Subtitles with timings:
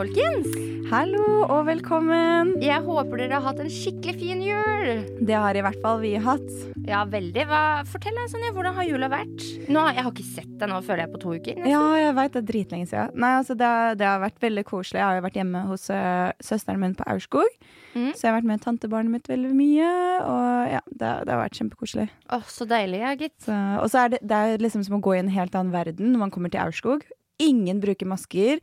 [0.00, 0.46] Folkens.
[0.88, 2.54] Hallo og velkommen.
[2.64, 5.02] Jeg håper dere har hatt en skikkelig fin jul.
[5.28, 6.46] Det har i hvert fall vi hatt.
[6.88, 7.42] Ja, veldig.
[7.50, 7.60] Hva,
[7.90, 9.44] fortell deg, Sonja, hvordan har jula vært?
[9.68, 11.60] Nå, jeg har ikke sett deg nå, føler jeg, på to uker.
[11.60, 11.68] nesten.
[11.74, 13.20] Ja, jeg veit det er dritlenge siden.
[13.20, 13.70] Nei, altså det,
[14.00, 15.02] det har vært veldig koselig.
[15.02, 17.60] Jeg har jo vært hjemme hos øh, søsteren min på Aurskog.
[17.92, 18.10] Mm.
[18.16, 19.94] Så jeg har vært med tantebarnet mitt veldig mye.
[20.24, 22.08] Og ja, det, det har vært kjempekoselig.
[22.32, 23.36] Åh, så deilig, ja, gitt.
[23.44, 25.76] Så, og så er det, det er liksom som å gå i en helt annen
[25.76, 27.04] verden når man kommer til Aurskog.
[27.40, 28.60] Ingen bruker masker.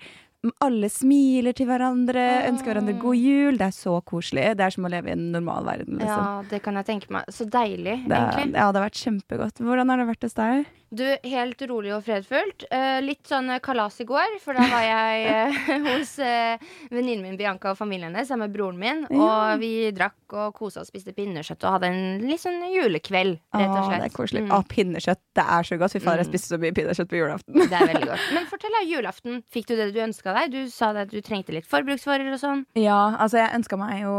[0.63, 2.47] Alle smiler til hverandre, Åh.
[2.51, 3.57] ønsker hverandre god jul.
[3.57, 4.47] Det er så koselig.
[4.57, 5.97] Det er som å leve i en normal verden.
[5.99, 6.07] Liksom.
[6.07, 7.25] Ja, det kan jeg tenke meg.
[7.33, 8.53] Så deilig, Det, egentlig.
[8.55, 9.63] ja, det har vært kjempegodt.
[9.63, 10.65] Hvordan har det vært hos deg?
[10.87, 12.63] Du, helt rolig og fredfullt.
[12.71, 16.55] Eh, litt sånn eh, kalas i går, for da var jeg eh, hos uh,
[16.93, 19.01] venninnen min Bianca og familien hennes sammen med broren min.
[19.11, 19.19] Ja.
[19.51, 23.67] Og vi drakk og kosa og spiste pinnekjøtt og hadde en litt sånn julekveld, rett
[23.67, 23.99] og Åh, slett.
[24.05, 24.45] det er koselig.
[24.47, 24.53] Mm.
[24.55, 25.21] Å, pinnekjøtt.
[25.35, 25.91] Det er så godt.
[25.91, 26.31] Fy fader, jeg Mm.
[26.31, 27.53] spiste så mye pinnekjøtt på julaften.
[27.67, 28.25] Det er veldig godt.
[28.39, 29.43] Men fortell deg, julaften.
[29.51, 30.36] Fikk du det du ønska deg?
[30.51, 32.61] Du sa at du trengte litt forbruksvarer og sånn.
[32.77, 34.13] Ja, altså jeg ønska meg jo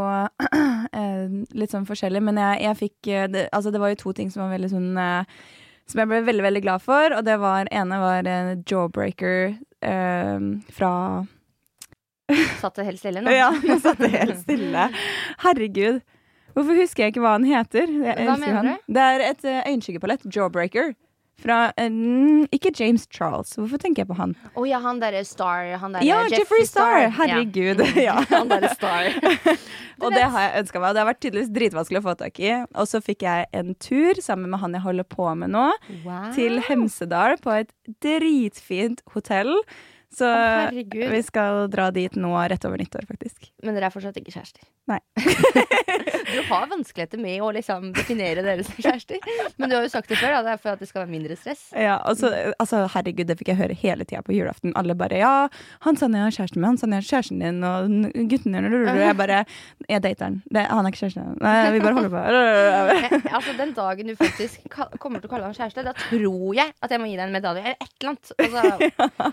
[0.98, 4.12] eh, litt sånn forskjellig, men jeg, jeg fikk eh, det, Altså det var jo to
[4.18, 5.38] ting som var veldig sånn eh,
[5.88, 8.28] Som jeg ble veldig, veldig glad for, og det var ene var
[8.68, 9.54] Jawbreaker
[9.86, 10.92] eh, fra
[12.60, 13.32] Satt det helt stille nå?
[13.32, 14.88] Ja, nå satt det helt stille.
[15.46, 16.02] Herregud.
[16.52, 17.88] Hvorfor husker jeg ikke hva han heter?
[17.88, 18.68] Hva mener han.
[18.74, 18.92] du?
[18.98, 20.26] Det er et øyenskyggepalett.
[20.34, 20.92] Jawbreaker.
[21.38, 21.88] Fra eh,
[22.54, 23.52] Ikke James Charles.
[23.58, 24.32] Hvorfor tenker jeg på han?
[24.58, 25.68] Å ja, han derre Star.
[25.82, 27.04] Han der Ja, Jeffrey Star!
[27.06, 27.10] Ja.
[27.20, 27.82] Herregud.
[28.08, 28.16] Ja.
[28.32, 29.12] Han derre Star.
[30.02, 30.88] Og det har jeg ønska meg.
[30.90, 32.50] Og det har vært tydeligvis dritvanskelig å få tak i.
[32.78, 35.64] Og så fikk jeg en tur sammen med han jeg holder på med nå,
[36.04, 36.28] Wow.
[36.36, 37.72] til Hemsedal på et
[38.04, 39.50] dritfint hotell.
[40.14, 41.10] Så herregud.
[41.10, 43.50] vi skal dra dit nå rett over nyttår, faktisk.
[43.62, 44.64] Men dere er fortsatt ikke kjærester?
[44.88, 44.98] Nei.
[46.32, 49.20] du har vanskeligheter med å liksom definere dere som kjærester.
[49.60, 50.40] Men du har jo sagt det før, da.
[50.46, 51.66] Det er for at det skal være mindre stress.
[51.76, 54.72] Ja, altså, altså, herregud, det fikk jeg høre hele tida på julaften.
[54.80, 55.34] Alle bare 'ja,
[55.84, 57.88] han Sanja har kjæresten min', han Sanja har kjæresten din, og
[58.32, 59.44] gutten din og Jeg bare
[59.88, 60.40] 'jeg dater han'.
[60.56, 61.38] Han er ikke kjæresten min.
[61.44, 62.24] Nei, vi bare holder på.
[63.38, 64.68] Altså Den dagen du faktisk
[64.98, 67.32] kommer til å kalle han kjæreste, da tror jeg at jeg må gi deg en
[67.32, 67.62] medalje.
[67.62, 68.32] Eller et eller annet.
[68.38, 69.32] Altså,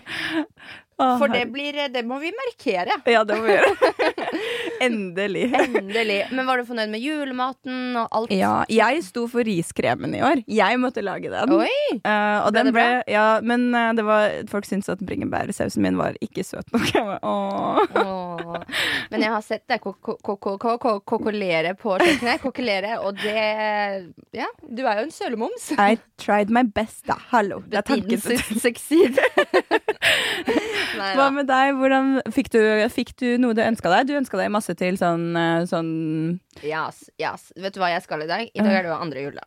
[0.96, 3.00] for det, blir, det må vi markere.
[3.04, 4.12] Ja, det må vi gjøre.
[4.86, 5.46] Endelig.
[5.54, 6.18] Endelig.
[6.32, 8.32] Men var du fornøyd med julematen og alt?
[8.34, 10.42] Ja, jeg sto for riskremen i år.
[10.50, 11.52] Jeg måtte lage den.
[11.56, 11.68] Oi!
[11.96, 15.96] uh, Ble den det ble, ja, men uh, det var, folk syntes at bringebærsausen min
[16.00, 16.90] var ikke søt nok.
[17.22, 17.80] Åh.
[18.02, 18.56] Åh.
[19.12, 22.42] Men jeg har sett deg ko- ko- ko- ko- ko- ko- kokolere på kjøkkenet.
[22.42, 23.36] Kokolere, og det
[24.36, 25.70] Ja, du er jo en sølemoms.
[25.78, 27.16] I tried my best, da.
[27.30, 27.62] Hallo.
[27.66, 28.20] Det er tanken.
[28.20, 29.18] som- succeed.
[30.96, 31.74] Hva med deg?
[31.76, 32.60] Hvordan, fikk, du,
[32.92, 34.08] fikk du noe du ønska deg?
[34.08, 37.52] Du ønska deg masse til sånn, eh, sånn Yes, yes.
[37.60, 38.48] Vet du hva jeg skal i dag?
[38.54, 39.42] I dag er det jo andre jula.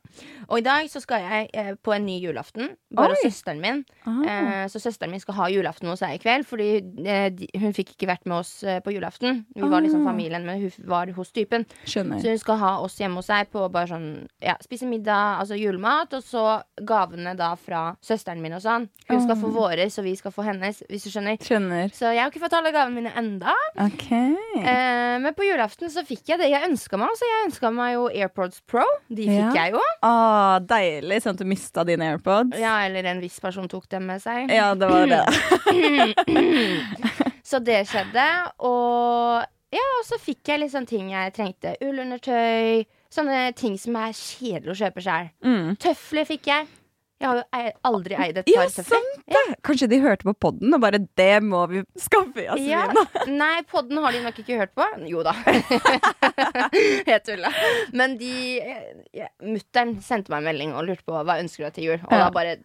[0.48, 2.76] Og i dag så skal jeg eh, på en ny julaften.
[2.94, 3.32] Bare hos Oi.
[3.32, 3.80] søsteren min.
[4.06, 4.20] ah.
[4.30, 6.68] Eh, så søsteren min skal ha julaften hos seg i kveld, fordi
[7.04, 9.42] eh, de, hun fikk ikke vært med oss eh, på julaften.
[9.56, 10.12] Vi var liksom Ah.
[10.12, 11.66] familien, men hun var hos typen.
[11.90, 12.22] Skjønner.
[12.22, 15.58] Så hun skal ha oss hjemme hos seg på bare sånn Ja, spise middag, altså
[15.58, 18.86] julemat, og så gavene da fra søsteren min og sånn.
[19.10, 21.42] Hun skal få våre, så vi skal få hennes, hvis du skjønner.
[21.42, 21.90] Skjønner.
[21.92, 23.58] Så jeg har ikke fått alle gavene mine enda.
[23.82, 24.06] OK.
[24.62, 27.10] Eh, men på julaften så fikk jeg det jeg ønska meg.
[27.18, 28.84] Så jeg ønska meg jo AirPods Pro.
[29.10, 29.66] De fikk Ja.
[29.66, 29.82] jeg jo.
[30.06, 31.22] Ah, deilig.
[31.24, 32.58] Sånn at du mista dine AirPods.
[32.62, 34.52] Ja, eller en viss person tok dem med seg.
[34.54, 35.24] Ja, det var det.
[37.50, 38.26] Så det skjedde.
[38.68, 39.42] Og
[39.74, 41.76] ja, og så fikk jeg sånne ting jeg trengte.
[41.86, 42.86] Ullundertøy.
[43.10, 45.30] Sånne ting som er kjedelig å kjøpe sjøl.
[45.46, 45.72] Mm.
[45.82, 46.68] Tøfler fikk jeg.
[47.20, 48.86] Jeg har jo aldri eid et par tøfler.
[48.88, 49.56] sant det!
[49.68, 52.64] Kanskje de hørte på podden og bare 'det må vi skaffe oss'.
[52.64, 52.86] Ja.
[53.28, 54.86] Nei, podden har de nok ikke hørt på.
[55.10, 55.34] Jo da.
[57.10, 57.52] Helt tulla.
[57.92, 58.32] Men de
[59.16, 62.00] ja, Mutter'n sendte meg en melding og lurte på hva ønsker du deg til jul.
[62.06, 62.24] Og Ja.
[62.26, 62.58] da bare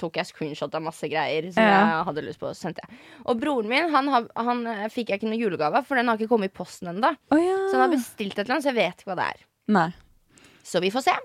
[0.00, 1.80] tok jeg screenshot av masse greier som Ja.
[2.00, 2.48] jeg hadde lyst på.
[2.48, 2.98] Og sendte jeg.
[3.26, 6.28] Og broren min han, han eh, fikk jeg ikke noen julegave, for den har ikke
[6.28, 7.12] kommet i posten ennå.
[7.30, 7.56] Oh, ja.
[7.68, 9.44] Så han har bestilt et eller annet, så jeg vet ikke hva det er.
[9.68, 9.92] Nei.
[10.64, 11.18] Så vi får se.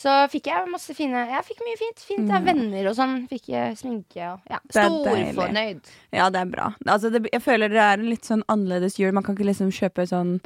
[0.00, 2.04] Så fikk jeg masse fine Jeg fikk mye fint.
[2.08, 3.24] Fint av venner og sånn.
[3.30, 4.58] Fikk jeg sminke og ja.
[4.58, 4.74] Mm.
[4.74, 5.90] Storfornøyd.
[6.16, 6.72] Ja, det er bra.
[6.86, 9.12] Altså, det, jeg føler det er en litt sånn annerledes jul.
[9.14, 10.38] Man kan ikke liksom kjøpe sånn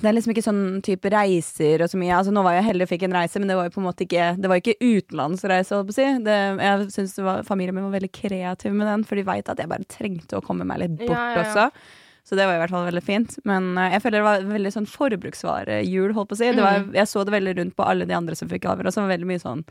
[0.00, 2.14] Det er liksom ikke sånn type reiser og så mye.
[2.16, 3.88] Altså, nå var jeg heldig og fikk en reise, men det var jo på en
[3.90, 6.06] måte ikke Det var ikke utenlandsreise, holdt på å si.
[6.26, 7.18] Det, jeg syns
[7.50, 10.44] familien min var veldig kreativ med den, for de veit at jeg bare trengte å
[10.46, 11.44] komme meg litt bort Ja, ja, ja.
[11.44, 11.98] også.
[12.30, 13.32] Så det var i hvert fall veldig fint.
[13.48, 16.52] Men eh, jeg føler det var veldig sånn forbruksvarejul, holdt på å si.
[16.54, 16.92] Det var, Mm.
[16.94, 19.08] jeg så det veldig rundt på alle de andre som fikk gaver, og så var
[19.10, 19.64] det veldig mye sånn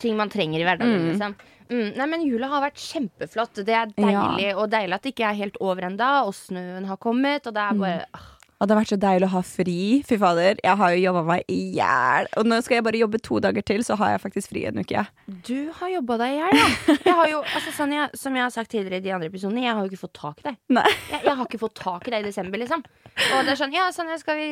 [0.00, 0.96] ting man trenger i hverdagen.
[0.96, 1.08] Mm.
[1.12, 1.34] Liksom.
[1.70, 3.60] Mm, nei, men jula har vært kjempeflott.
[3.64, 6.96] Det er deilig, og deilig at det ikke er helt over ennå, og snøen har
[6.96, 8.30] kommet, og det er bare ah,
[8.60, 9.76] Og det har vært så deilig å ha fri.
[10.04, 12.26] Fy fader, jeg har jo jobba meg i hjel.
[12.36, 14.82] Og nå skal jeg bare jobbe to dager til, så har jeg faktisk fri en
[14.82, 15.04] uke.
[15.48, 16.66] Du har jobba deg i hjel, ja.
[17.08, 19.64] Jeg har jo, altså, sånn jeg, som jeg har sagt tidligere i de andre episodene,
[19.64, 20.58] jeg har jo ikke fått tak i deg.
[20.76, 22.84] Jeg, jeg har ikke fått tak i deg i desember, liksom.
[23.30, 24.50] Og det er sånn, ja, sånn skal vi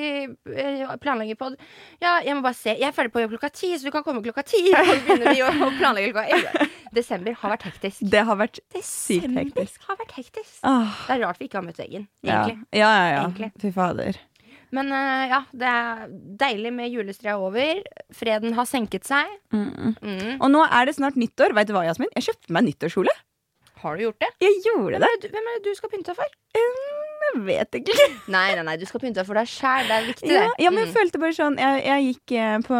[0.56, 1.50] eh, planlegge på
[2.00, 2.72] Ja, jeg må bare se.
[2.78, 4.64] Jeg er ferdig på jobb klokka ti, så du kan komme klokka ti.
[4.72, 6.68] Og så begynner vi å planlegge klokka elleve.
[6.96, 8.00] Desember har vært hektisk.
[8.16, 9.84] Det har vært sykt Desember hektisk.
[9.84, 10.54] har vært hektisk.
[10.64, 12.40] Åh, Det er rart vi ikke har møtt veggen, ja.
[12.40, 12.64] egentlig.
[12.80, 13.24] ja, ja, ja.
[13.28, 13.50] ja.
[13.60, 13.97] Fy fader.
[14.76, 16.02] Men eh, ja, det er
[16.42, 17.78] deilig med julestria over.
[18.12, 19.30] Freden har senket seg.
[19.54, 19.94] Mm.
[20.02, 20.34] Mm.
[20.44, 21.54] Og nå er det snart nyttår.
[21.56, 22.10] Vet du hva, Jasmin?
[22.18, 23.14] Jeg kjøpte meg nyttårskjole.
[23.78, 24.28] Har du gjort det?
[24.42, 25.30] Jeg gjorde Hvem det.
[25.32, 26.36] hvem er det du skal pynte for?
[26.58, 27.94] Jeg vet ikke.
[28.34, 29.86] Nei, nei, nei, du skal pynte for deg sjæl.
[29.88, 30.64] Det er viktig, Ja, det.
[30.66, 30.96] ja, men jeg Mm.
[30.98, 32.78] følte bare sånn Jeg, jeg gikk eh, på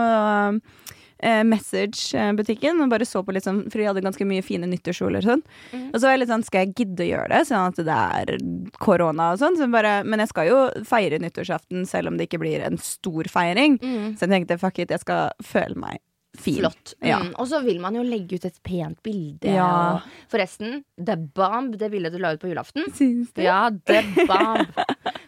[1.18, 5.22] eh, Message-butikken og bare så på litt sånn For de hadde ganske mye fine nyttårskjoler
[5.22, 5.44] og sånn.
[5.72, 5.86] Mm.
[5.90, 8.00] Og så var jeg litt sånn Skal jeg gidde å gjøre det, sånn at det
[8.18, 8.34] er
[8.82, 9.58] korona og sånn?
[9.58, 13.30] Så bare, men jeg skal jo feire nyttårsaften selv om det ikke blir en stor
[13.32, 13.80] feiring.
[13.82, 14.14] Mm.
[14.16, 16.02] Så jeg tenkte fuck it, jeg skal føle meg
[16.38, 16.60] fin.
[16.60, 16.94] Flott.
[17.00, 17.18] Ja.
[17.24, 17.34] Mm.
[17.40, 19.50] Og så vil man jo legge ut et pent bilde.
[19.50, 20.00] Ja.
[20.30, 22.88] Forresten, The Bomb, det bildet du la ut på julaften.
[22.94, 23.42] Syns du?
[23.46, 24.70] Ja, The Bomb.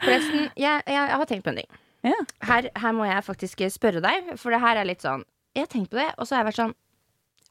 [0.05, 1.81] Forresten, jeg, jeg, jeg har tenkt på en ting.
[2.07, 2.17] Ja.
[2.49, 5.71] Her, her må jeg faktisk spørre deg, for det her er litt sånn Jeg har
[5.73, 6.75] tenkt på det, og så har jeg vært sånn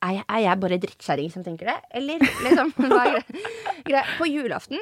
[0.07, 1.77] Er jeg, er jeg bare drittkjerring som tenker det?
[1.99, 2.71] Eller liksom?
[4.19, 4.79] På julaften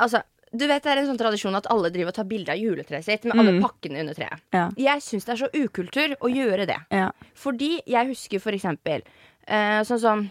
[0.00, 0.20] Altså,
[0.52, 3.04] du vet det er en sånn tradisjon at alle driver og tar bilde av juletreet
[3.06, 3.60] sitt med alle Mm.
[3.62, 4.40] pakkene under treet.
[4.52, 4.66] Ja.
[4.76, 6.78] Jeg syns det er så ukultur å gjøre det.
[6.92, 7.10] Ja.
[7.34, 9.02] Fordi jeg husker for eksempel
[9.46, 10.24] eh, Sånn som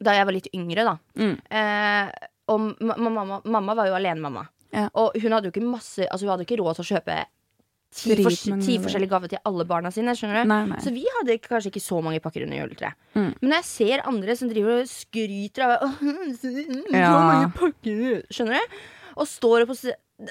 [0.00, 0.96] da jeg var litt yngre, da.
[1.16, 1.34] Mm.
[1.50, 4.46] Eh, og ma ma mamma, mamma var jo alenemamma.
[4.74, 4.88] Ja.
[4.94, 7.18] Og hun hadde jo ikke masse Altså hun hadde ikke råd til å kjøpe
[7.94, 10.14] ti, fors Dritmange ti forskjellige gaver til alle barna sine.
[10.18, 10.48] Skjønner du?
[10.50, 10.78] Nei, nei.
[10.84, 12.98] Så vi hadde kanskje ikke så mange pakker under juletreet.
[13.14, 13.28] Mm.
[13.40, 16.00] Men når jeg ser andre som driver og skryter av «Åh,
[16.40, 16.54] så
[16.92, 17.12] Ja.
[17.18, 18.80] mange pakker Skjønner du?
[19.16, 19.78] Og står opp og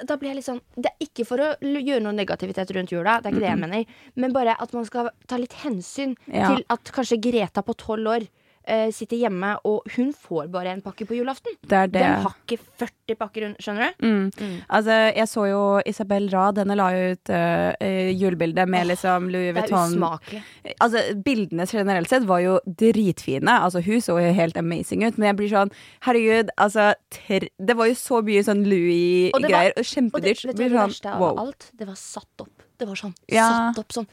[0.07, 3.17] da blir jeg litt sånn Det er ikke for å gjøre noe negativitet rundt jula,
[3.19, 3.85] det er ikke det jeg mener.
[4.15, 6.53] Men bare at man skal ta litt hensyn Ja.
[6.55, 8.27] til at kanskje Greta på tolv år
[8.65, 11.55] eh, sitter hjemme, og hun får bare en pakke på julaften.
[11.61, 12.01] Det er det.
[12.01, 14.05] Den har ikke 40 pakker, skjønner du?
[14.07, 14.31] Mm.
[14.39, 14.55] Mm.
[14.69, 19.51] Altså, jeg så jo Isabel Rad, henne la jo ut uh, julebilde med liksom Louis
[19.53, 19.95] Det er Vuitton.
[19.97, 20.43] usmakelig.
[20.79, 23.59] Altså, Bildene generelt sett var jo dritfine.
[23.59, 25.17] Altså, Hun så jo helt amazing ut.
[25.17, 25.73] Men jeg blir sånn,
[26.07, 26.93] herregud, altså
[27.29, 30.89] Det var jo så mye sånn Og Louis-greier, og Og det, vet du det sånn,
[30.89, 31.37] verste av wow.
[31.39, 31.71] alt?
[31.73, 32.63] Det var satt opp.
[32.77, 33.47] Det var sånn Ja.
[33.49, 34.07] satt opp sånn.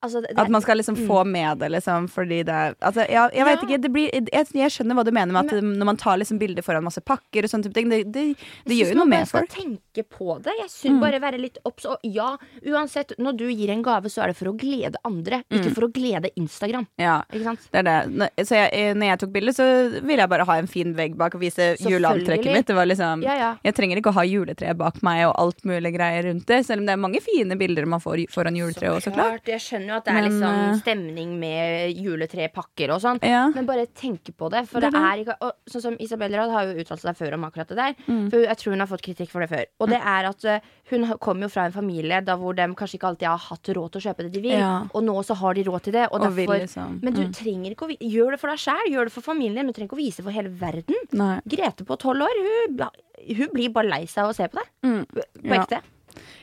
[0.00, 1.32] Altså, det, At man skal liksom få Mm.
[1.32, 3.66] med det, liksom, fordi det er Altså, ja, jeg vet Ja.
[3.66, 6.38] ikke, det blir jeg, jeg skjønner hva du mener med at når man tar liksom
[6.38, 9.10] bilder foran masse pakker og sånne type ting, det, det, det gjør jo noe man
[9.10, 9.50] bare med skal folk.
[9.50, 10.52] tenke på det.
[10.60, 11.00] Jeg synes Mm.
[11.00, 11.84] bare være litt obs.
[11.86, 12.36] Og ja,
[12.66, 15.58] uansett, når du gir en gave, så er det for å glede andre, Mm.
[15.58, 16.86] ikke for å glede Instagram.
[16.98, 17.22] Ja.
[17.32, 17.60] Ikke sant?
[17.72, 18.30] Det er det.
[18.46, 21.16] Så jeg, eh, når jeg tok bilde, så ville jeg bare ha en fin vegg
[21.16, 22.66] bak og vise juleantrekket mitt.
[22.66, 23.56] Det var liksom Ja, ja.
[23.64, 26.64] Jeg trenger ikke å ha juletreet bak meg og alt mulig greier rundt det.
[26.66, 29.44] Selv om det er mange fine bilder man får foran juletreet òg, så klart.
[29.44, 33.20] Jeg skjønner jo at det er Men, liksom eh, stemning med juletrepakker og sånn.
[33.26, 33.46] Ja.
[33.54, 34.64] Men bare tenke på det.
[34.68, 37.34] For Det det er ikke og Sånn som Isabel Rad har jo uttalt seg før
[37.36, 37.94] om akkurat det der.
[38.06, 38.30] Mm.
[38.32, 39.64] For jeg tror hun har fått kritikk for det før.
[39.80, 42.98] Og det er at eh, hun kommer jo fra en familie da hvor de kanskje
[42.98, 44.56] ikke alltid har hatt råd til å kjøpe det de vil.
[44.58, 44.72] Ja.
[44.94, 46.06] Og nå så har de råd til det.
[46.08, 47.32] Og Og derfor liksom, Men du mm.
[47.34, 49.66] trenger ikke å vi- Gjør det for deg sjæl, gjør det for familien.
[49.66, 50.96] Men du trenger ikke å vise for hele verden.
[51.12, 51.40] Nei.
[51.46, 52.88] Grete på tolv år, hun,
[53.36, 54.68] hun blir bare lei seg av å se på deg.
[54.82, 55.06] Mm.
[55.44, 55.80] På Ja.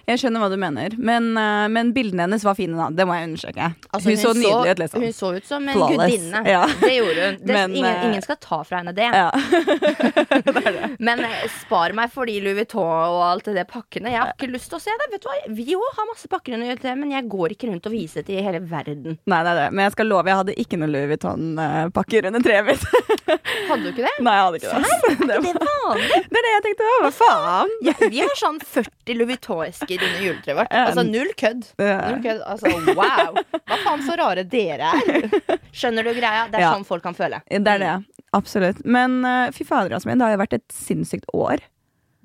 [0.06, 2.90] Jeg skjønner hva du mener, men, uh, men bildene hennes var fine, da.
[2.94, 3.70] Det må jeg undersøke.
[3.90, 5.06] Altså, hun, så nydelig ut, liksom.
[5.08, 6.14] Hun så ut som en Flawless.
[6.14, 6.42] gudinne.
[6.50, 6.64] Ja.
[6.82, 7.40] Det gjorde hun.
[7.42, 9.10] Det, Men, ingen, eh, ingen skal ta fra henne det.
[9.10, 9.32] Ja.
[11.00, 14.12] Men eh, spar meg for de Louis Vuitton og alt det pakkene.
[14.14, 15.08] Jeg har ikke lyst til å se det.
[15.16, 15.38] Vet du hva?
[15.58, 18.30] Vi òg har masse pakker under juletreet, men jeg går ikke rundt og viser det
[18.30, 19.18] til hele verden.
[19.26, 19.68] Nei, det er det.
[19.76, 22.86] men jeg skal love, jeg hadde ikke noen Louis Vuitton-pakker under treet mitt.
[23.70, 24.12] Hadde du ikke det?
[24.22, 24.82] Nei, jeg hadde ikke det.
[25.26, 26.18] Det, Det er vanlig.
[26.30, 26.88] det er det jeg tenkte.
[27.02, 27.72] Hva faen?
[27.86, 30.74] Ja, vi har sånn 40 Louis Vuitton-esker under juletreet vårt.
[30.82, 31.68] Altså null kødd.
[31.80, 32.42] Null kødd.
[32.46, 33.38] Altså wow.
[33.66, 35.30] Hva faen så rare dere er.
[35.76, 36.48] Skjønner du greia?
[36.52, 36.74] Det er Ja.
[36.76, 37.42] sånn folk kan føle.
[37.50, 37.94] Det er det.
[38.34, 38.84] Absolutt.
[38.86, 41.64] Men eh, fy fader, Jasmin, det har jo vært et sinnssykt år.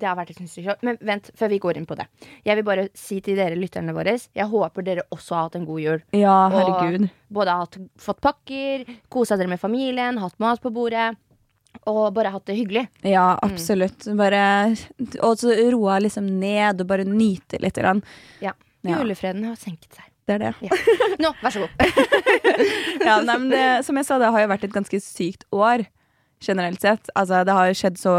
[0.00, 0.78] Det har vært et sinnssykt år.
[0.82, 2.06] Men vent, før vi går inn på det.
[2.48, 5.66] Jeg vil bare si til dere lytterne våre Jeg håper dere også har hatt en
[5.68, 6.00] god jul.
[6.16, 7.68] Ja, Og både har
[8.00, 11.16] fått pakker, kosa dere med familien, hatt mat på bordet.
[11.90, 12.84] Og bare hatt det hyggelig.
[13.06, 14.04] Ja, absolutt.
[14.18, 14.42] Bare
[15.24, 17.78] Og så roa liksom ned og bare nyte litt.
[17.80, 18.02] Grann.
[18.44, 18.52] Ja.
[18.82, 18.98] Ja.
[19.00, 20.06] Julefreden har senket seg.
[20.28, 20.70] Det er det.
[21.22, 21.72] Nå, vær så god.
[23.00, 25.86] Ja, nei, men det, som jeg sa, det har jo vært et ganske sykt år
[26.44, 27.08] generelt sett.
[27.16, 28.14] Altså, det har jo skjedd så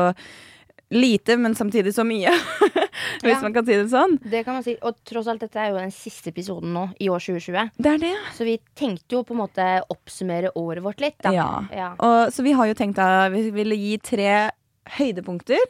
[0.92, 2.32] lite, men samtidig så mye.
[3.24, 3.42] Hvis Ja.
[3.42, 4.18] man kan si det sånn.
[4.24, 4.76] Det kan man si.
[4.84, 7.72] Og tross alt, dette er jo den siste episoden nå i år 2020.
[7.78, 8.14] Det er det.
[8.38, 11.32] Så vi tenkte jo på en måte oppsummere året vårt litt, da.
[11.36, 11.50] Ja.
[11.76, 11.92] Ja.
[12.00, 14.34] Og, så vi har jo tenkt at vi ville gi tre
[14.98, 15.62] høydepunkter.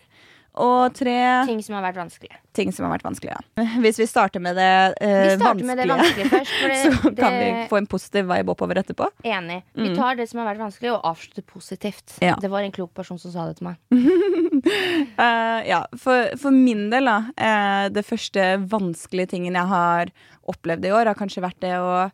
[0.59, 1.13] Og tre
[1.47, 2.35] Ting som har vært vanskelige.
[2.53, 3.37] ting som har vært vanskelige.
[3.85, 6.57] Hvis vi starter med det Vi eh, starter med det vanskelige, vanskelige først.
[6.67, 9.07] Det, så kan vi få en positiv vibe oppover etterpå.
[9.23, 9.61] Enig.
[9.73, 9.95] Vi Mm.
[9.95, 12.17] tar det som har vært vanskelig, og avslutter positivt.
[12.21, 12.35] Ja.
[12.35, 13.77] Det var en klok person som sa det til meg.
[13.93, 17.17] uh, ja, for, for min del, da.
[17.39, 20.11] Uh, det første vanskelige tingen jeg har
[20.51, 22.09] opplevd i år, har kanskje vært det å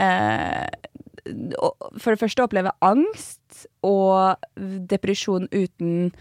[0.00, 0.66] uh,
[2.00, 4.40] For det første oppleve angst og
[4.88, 6.12] depresjon uten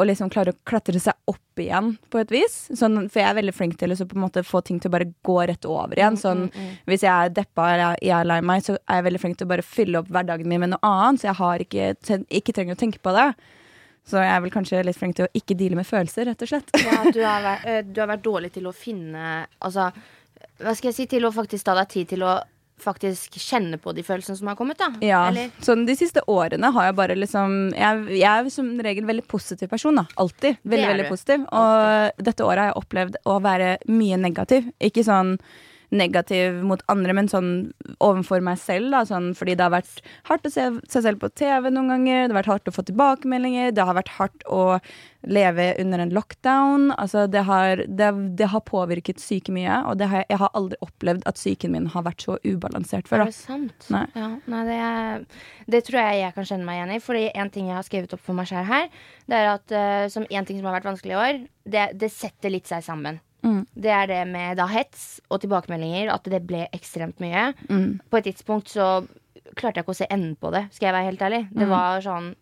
[0.00, 2.54] å liksom klare å klatre seg opp igjen, på et vis.
[2.78, 4.88] Sånn, for jeg er veldig flink til å så på en måte få ting til
[4.88, 6.16] å bare gå rett over igjen.
[6.20, 6.46] Sånn,
[6.88, 9.48] Hvis jeg er deppa eller jeg er lei meg, så er jeg veldig flink til
[9.48, 11.20] å bare fylle opp hverdagen min med noe annet.
[11.20, 11.90] Så jeg har ikke,
[12.40, 13.28] ikke trenger å tenke på det.
[14.08, 16.50] Så jeg er vel kanskje litt flink til å ikke deale med følelser, rett og
[16.50, 16.72] slett.
[16.82, 19.90] Ja, du, har vært, eh, du har vært dårlig til å finne Altså,
[20.58, 22.32] hva skal jeg si, til å faktisk ta deg tid til å
[22.80, 24.88] faktisk kjenne på de følelsene som har kommet, da.
[25.04, 25.50] Ja, Eller?
[25.62, 29.68] sånn De siste årene har jeg bare liksom Jeg, jeg er som regel veldig positiv
[29.68, 29.94] person.
[29.94, 30.56] da Alltid.
[30.64, 31.10] Veldig, veldig du.
[31.10, 31.44] positiv.
[31.52, 34.72] Og dette året har jeg opplevd å være mye negativ.
[34.80, 35.36] Ikke sånn
[35.92, 37.52] negativ mot andre, men sånn
[38.02, 38.90] overfor meg selv.
[38.94, 42.26] Da, sånn, fordi det har vært hardt å se seg selv på TV noen ganger.
[42.26, 43.74] Det har vært hardt å få tilbakemeldinger.
[43.76, 44.62] Det har vært hardt å
[45.22, 46.88] leve under en lockdown.
[46.96, 50.78] Altså, det, har, det, det har påvirket syke mye, og det har, jeg har aldri
[50.84, 53.26] opplevd at psyken min har vært så ubalansert før.
[53.26, 53.88] Er det sant?
[53.92, 54.04] Nei.
[54.18, 54.80] Ja, nei det,
[55.76, 57.02] det tror jeg jeg kan kjenne meg igjen i.
[57.02, 58.88] Fordi en ting jeg har skrevet opp for meg selv her,
[59.30, 62.10] det er at uh, som en ting som har vært vanskelig i år, det, det
[62.14, 63.20] setter litt seg sammen.
[63.42, 63.66] Mm.
[63.74, 67.52] Det er det med da hets og tilbakemeldinger, at det ble ekstremt mye.
[67.68, 68.00] Mm.
[68.10, 69.06] På et tidspunkt så
[69.58, 71.42] klarte jeg ikke å se enden på det, skal jeg være helt ærlig.
[71.52, 71.70] Det Mm.
[71.70, 72.34] var sånn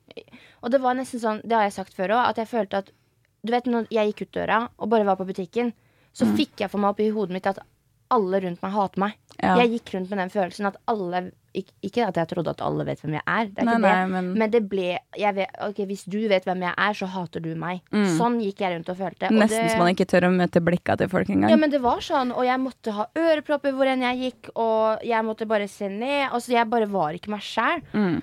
[0.62, 2.90] Og det var nesten sånn, det har jeg sagt før òg, at jeg følte at
[3.42, 5.72] Du vet når jeg gikk ut døra og bare var på butikken,
[6.12, 6.36] så Mm.
[6.36, 7.58] fikk jeg for meg opp i hodet mitt at
[8.10, 9.12] alle rundt meg hater meg.
[9.42, 9.56] Ja.
[9.56, 12.84] Jeg gikk rundt med den følelsen at alle ikke, ikke at jeg trodde at alle
[12.86, 14.10] vet hvem jeg er, det er Nei, nei, det.
[14.10, 17.54] men- Men det ble vet, ok, Hvis du vet hvem jeg er, så hater du
[17.54, 17.80] meg.
[17.92, 19.26] Sånn gikk jeg rundt og følte.
[19.26, 19.38] og Mm.
[19.40, 21.50] Nesten det- så man ikke tør å møte blikka til folk engang.
[21.50, 25.02] ja, men det var sånn, og jeg måtte ha ørepropper hvor enn jeg gikk, og
[25.02, 26.30] jeg måtte bare se ned.
[26.30, 27.82] Altså, jeg bare var ikke meg sjæl.
[27.92, 28.22] Mm.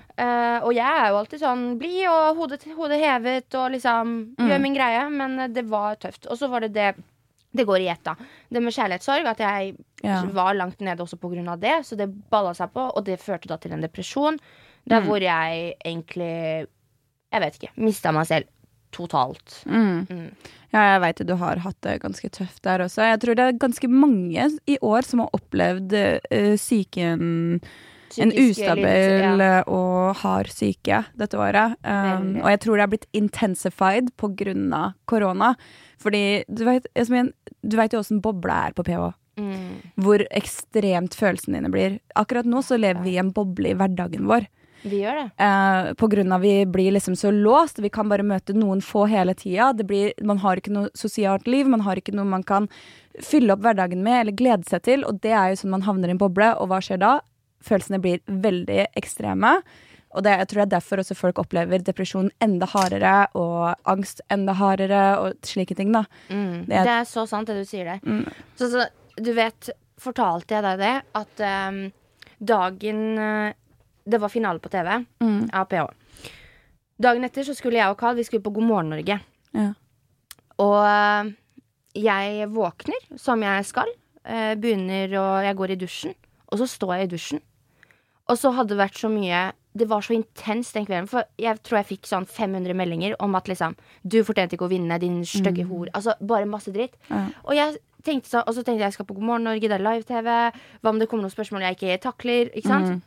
[0.62, 4.48] og jeg er jo alltid sånn blid og hodet, hodet hevet og liksom Mm.
[4.48, 6.26] gjør min greie, men det var tøft.
[6.30, 6.94] Og så var det det
[7.58, 8.14] det går i ett, da.
[8.50, 10.22] Det med kjærlighetssorg, at jeg Ja.
[10.32, 13.56] var langt nede også av det, så det balla seg på, og det førte da
[13.58, 14.38] til en depresjon.
[14.88, 15.06] Der Mm.
[15.08, 16.66] hvor jeg egentlig,
[17.32, 18.44] jeg vet ikke, mista meg selv
[18.90, 19.62] totalt.
[19.66, 20.06] Mm.
[20.08, 20.30] Mm.
[20.72, 23.02] Ja, jeg veit du har hatt det ganske tøft der også.
[23.04, 27.60] Jeg tror det er ganske mange i år som har opplevd uh, psyken
[28.16, 29.60] En ustabil ja.
[29.68, 31.76] og hard syke dette året.
[31.84, 35.54] Um, og jeg tror det er blitt intensified av korona.
[36.00, 39.10] Fordi du vet, Yasmin, du vet jo åssen bobla er på PH.
[39.38, 39.74] Mm.
[40.02, 41.98] Hvor ekstremt følelsene dine blir.
[42.18, 44.48] Akkurat nå så lever vi i en boble i hverdagen vår.
[44.86, 45.26] Vi gjør det.
[45.42, 47.80] Eh, på grunn av vi blir liksom så låst.
[47.82, 49.72] Vi kan bare møte noen få hele tida.
[50.22, 51.66] Man har ikke noe sosialt liv.
[51.66, 52.68] Man har ikke noe man kan
[53.18, 55.04] fylle opp hverdagen med eller glede seg til.
[55.08, 56.52] Og det er jo sånn man havner i en boble.
[56.62, 57.18] Og hva skjer da?
[57.64, 59.62] Følelsene blir veldig ekstreme.
[60.16, 64.22] Og det, jeg tror det er derfor også folk opplever depresjon enda hardere, og angst
[64.32, 66.04] enda hardere, og slike ting, da.
[66.30, 66.64] Mm.
[66.66, 68.00] Det er- Det er så sant, det du sier der.
[68.06, 68.24] Mm.
[68.56, 68.86] Så, så,
[69.20, 69.68] du vet,
[70.00, 71.02] fortalte jeg deg det?
[71.14, 71.92] At um,
[72.40, 73.52] dagen eh,
[74.08, 75.50] Det var finale på TV Mm.
[75.52, 75.90] av PH.
[76.98, 79.20] Dagen etter så skulle jeg og Carl Vi skulle på God morgen Norge.
[79.52, 79.72] Ja.
[80.58, 81.32] Og eh,
[81.94, 83.86] jeg våkner som jeg skal.
[84.24, 86.14] eh, begynner å Jeg går i dusjen,
[86.48, 87.42] og så står jeg i dusjen.
[88.28, 91.08] Og så hadde det vært så mye Det var så intenst den kvelden.
[91.08, 94.72] For jeg tror jeg fikk sånn 500 meldinger om at liksom Du fortjente ikke å
[94.72, 95.88] vinne, din stygge hor.
[95.94, 96.96] Altså bare masse dritt.
[97.08, 97.26] Ja.
[97.44, 99.76] Og, jeg tenkte så, og så tenkte jeg jeg skal på God morgen Norge, det
[99.78, 100.30] er live-TV.
[100.82, 102.52] Hva om det kommer noen spørsmål jeg ikke takler?
[102.52, 102.96] Ikke sant?
[102.96, 103.02] Mm.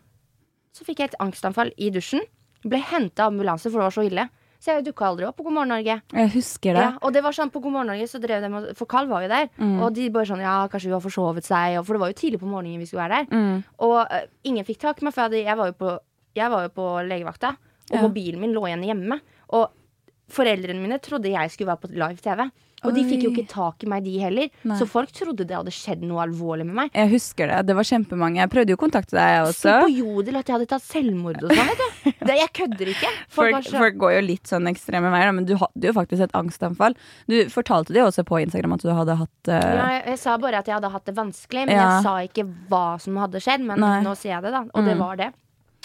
[0.75, 2.24] Så fikk jeg et angstanfall i dusjen.
[2.63, 4.27] Ble henta av ambulanse, for det var så ille.
[4.61, 5.95] Så jeg dukka aldri opp på God morgen Norge.
[6.13, 6.83] Jeg husker det.
[6.85, 9.23] Ja, og det var sånn på God morgen Norge, så drev de For Carl var
[9.25, 9.47] jo der.
[9.57, 9.79] Mm.
[9.81, 11.79] Og de bare sånn Ja, kanskje hun har forsovet seg.
[11.79, 13.33] Og, for det var jo tidlig på morgenen vi skulle være der.
[13.33, 13.63] Mm.
[13.87, 15.95] Og uh, ingen fikk tak i meg, for jeg, jeg, var jo på,
[16.37, 17.55] jeg var jo på legevakta.
[17.89, 18.01] Og Ja.
[18.05, 19.17] mobilen min lå igjen hjemme.
[19.57, 19.73] Og
[20.31, 22.45] foreldrene mine trodde jeg skulle være på live-TV.
[22.83, 24.47] Og de fikk jo ikke tak i meg, de heller.
[24.65, 24.77] Nei.
[24.79, 26.89] Så folk trodde det hadde skjedd noe alvorlig med meg.
[26.97, 27.59] Jeg husker det.
[27.67, 28.39] Det var kjempemange.
[28.41, 29.75] Jeg prøvde jo å kontakte deg, jeg Sto også.
[29.85, 31.83] på Jodel at jeg hadde tatt selvmord og sånn, vet
[32.25, 32.31] du.
[32.41, 33.11] Jeg kødder ikke.
[33.29, 36.33] Folk Folk, folk går jo litt sånn ekstreme veier, men du hadde jo faktisk et
[36.41, 36.95] angstanfall.
[37.29, 39.59] Du fortalte det jo også på Instagram at du hadde hatt uh...
[39.59, 41.85] ja, jeg, jeg sa bare at jeg hadde hatt det vanskelig, men Ja.
[42.00, 43.61] jeg sa ikke hva som hadde skjedd.
[43.67, 44.00] Men Nei.
[44.05, 44.63] nå sier jeg det, da.
[44.73, 45.03] Og det Mm.
[45.05, 45.29] var det.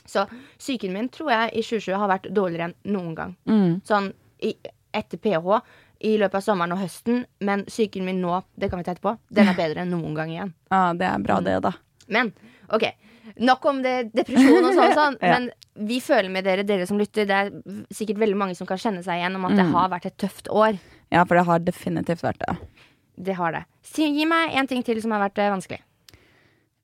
[0.07, 0.25] Så
[0.59, 3.37] psyken min tror jeg i 2020 har vært dårligere enn noen gang.
[3.47, 4.55] mm, Sånn i,
[4.95, 5.61] etter PH.
[6.01, 9.17] I løpet av sommeren og høsten, men psyken min nå, det kan vi ta etterpå,
[9.31, 10.55] den er bedre enn noen gang igjen.
[10.71, 11.73] Ja, det er bra, det, da.
[12.13, 12.33] Men
[12.73, 12.85] OK,
[13.43, 15.17] nok om det, depresjon og sånn, sånn.
[15.25, 15.39] Ja.
[15.39, 15.51] Men
[15.89, 17.27] vi føler med dere, dere som lytter.
[17.29, 17.51] Det er
[17.93, 19.75] sikkert veldig mange som kan kjenne seg igjen om at det Mm.
[19.77, 20.79] har vært et tøft år.
[21.13, 22.55] Ja, for det har definitivt vært det.
[23.29, 23.65] Det har det.
[23.85, 25.81] Si, gi meg en ting til som har vært eh, vanskelig.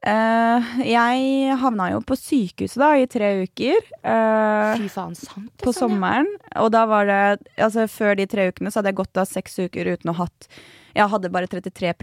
[0.03, 3.79] Eh, jeg havna jo på sykehuset da i tre uker.
[4.03, 5.51] Uh, Fy faen, sant?
[5.63, 6.31] på liksom, sommeren.
[6.59, 7.21] Og da var det
[7.55, 10.49] Altså, før de tre ukene så hadde jeg gått av seks uker uten å hatt
[10.97, 11.95] Jeg hadde bare 33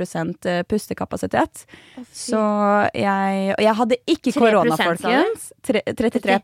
[0.69, 1.65] pustekapasitet.
[1.99, 2.07] Oh.
[2.15, 2.45] Så
[2.95, 5.51] jeg Og jeg hadde ikke 3%, korona, folkens.
[5.67, 6.39] 33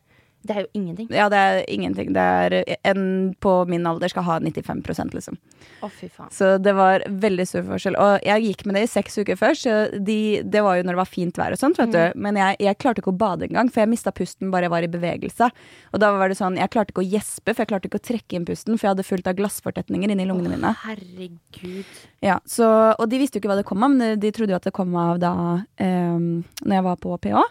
[0.46, 1.08] Det er jo ingenting.
[1.10, 2.12] Ja, det er ingenting.
[2.14, 5.40] Det er en på min alder skal ha 95 liksom.
[5.82, 6.30] Å, fy faen.
[6.32, 7.98] Så det var veldig stor forskjell.
[7.98, 9.66] Og jeg gikk med det i seks uker først.
[9.66, 9.76] Så
[10.06, 11.96] de, det var jo når det var fint vær og sånt, vet Mm.
[11.96, 12.22] du.
[12.28, 14.86] Men jeg, jeg klarte ikke å bade engang, for jeg mista pusten bare jeg var
[14.86, 15.50] i bevegelse.
[15.94, 18.06] Og da var det sånn, jeg klarte ikke å gjespe, for jeg klarte ikke å
[18.12, 20.76] trekke inn pusten, for jeg hadde fullt av glassfortetninger inni lungene mine.
[20.86, 21.86] Herregud.
[22.22, 24.62] Ja, så, og de visste jo ikke hva det kom av, men de trodde jo
[24.62, 25.34] at det kom av da
[25.82, 27.44] um, når jeg var på PH.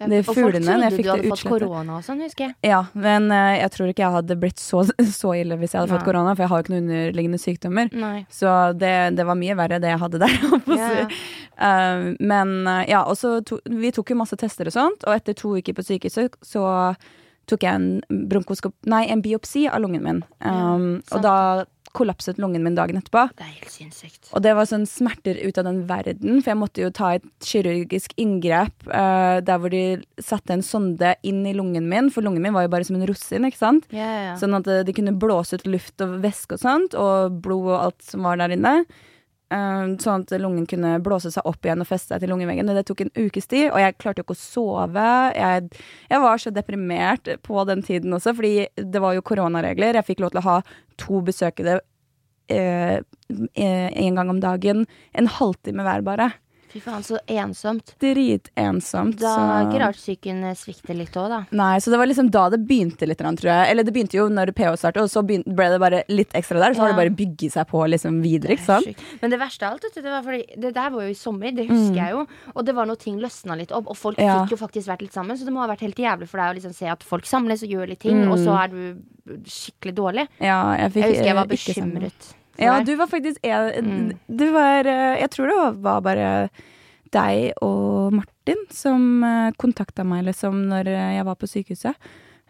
[0.00, 2.54] Ja, De og folk trodde du hadde fått korona og sånn, husker jeg.
[2.64, 4.82] Ja, men uh, jeg tror ikke jeg hadde blitt så,
[5.20, 7.92] så ille hvis jeg hadde fått korona, for jeg har jo ikke noen underliggende sykdommer.
[7.92, 8.22] Nei.
[8.32, 10.38] Så det, det var mye verre det jeg hadde der.
[10.82, 11.16] Ja, uh.
[11.62, 15.14] Eh, men uh, ja, og så to, vi tok jo masse tester og sånt, og
[15.14, 16.64] etter to uker på sykehuset så
[17.50, 18.74] tok jeg en bronkoskop...
[18.88, 20.22] Nei, en biopsi av lungen min.
[20.40, 21.36] Um, ja, og da
[21.96, 23.26] kollapset lungen min dagen etterpå.
[23.38, 24.30] Det er helt sinnssykt.
[24.32, 27.26] Og det var sånn smerter ut av den verden, for jeg måtte jo ta et
[27.44, 29.84] kirurgisk inngrep uh, der hvor de
[30.22, 33.06] satte en sonde inn i lungen min, for lungen min var jo bare som en
[33.08, 33.88] rosin, ikke sant?
[33.92, 34.34] Yeah, ja.
[34.40, 37.78] Sånn at eh, de kunne blåse ut luft og væske og sånt, og blod og
[37.78, 38.80] alt som var der inne.
[39.52, 42.70] Eh, sånn at lungen kunne blåse seg opp igjen og feste seg til lungeveggen.
[42.72, 45.08] Det tok en ukes tid, og jeg klarte jo ikke å sove.
[45.36, 45.82] Jeg,
[46.12, 49.98] jeg var så deprimert på den tiden også, fordi det var jo koronaregler.
[49.98, 50.60] Jeg fikk lov til å ha
[51.02, 51.80] to besøkende
[52.52, 53.02] én
[53.54, 54.86] eh, en gang om dagen.
[55.12, 56.32] En halvtime hver, bare.
[56.72, 57.94] Fy faen, så ensomt.
[58.00, 59.18] Dritensomt.
[59.20, 61.40] Da så- psyken eh, svikter litt òg, da.
[61.52, 63.70] Nei, så det var liksom da det begynte litt, tror jeg.
[63.70, 66.72] Eller det begynte jo når PH startet, og så ble det bare litt ekstra der.
[66.74, 68.96] Så har det bare bygget seg på liksom videre, ikke sant?
[69.20, 71.14] Men det verste av alt, vet du, det var fordi Det der var jo i
[71.14, 72.26] sommer, det husker jeg jo.
[72.56, 74.24] Og det var når ting løsna litt opp, og folk Mm.
[74.26, 74.44] Ja.
[74.46, 75.36] fikk jo faktisk vært litt sammen.
[75.36, 77.62] Så det må ha vært helt jævlig for deg å liksom se at folk samles
[77.62, 78.32] og gjør litt ting, Mm.
[78.32, 79.02] og så er du
[79.44, 80.28] skikkelig dårlig.
[80.40, 82.34] Ja, jeg fikk Jeg husker jeg var bekymret.
[82.60, 84.18] Ja, du var faktisk en Mm.
[84.28, 86.50] Du var eh, Jeg tror det var bare
[87.12, 89.24] deg og Martin som
[89.60, 91.96] kontakta meg, liksom, når eh, jeg var på sykehuset.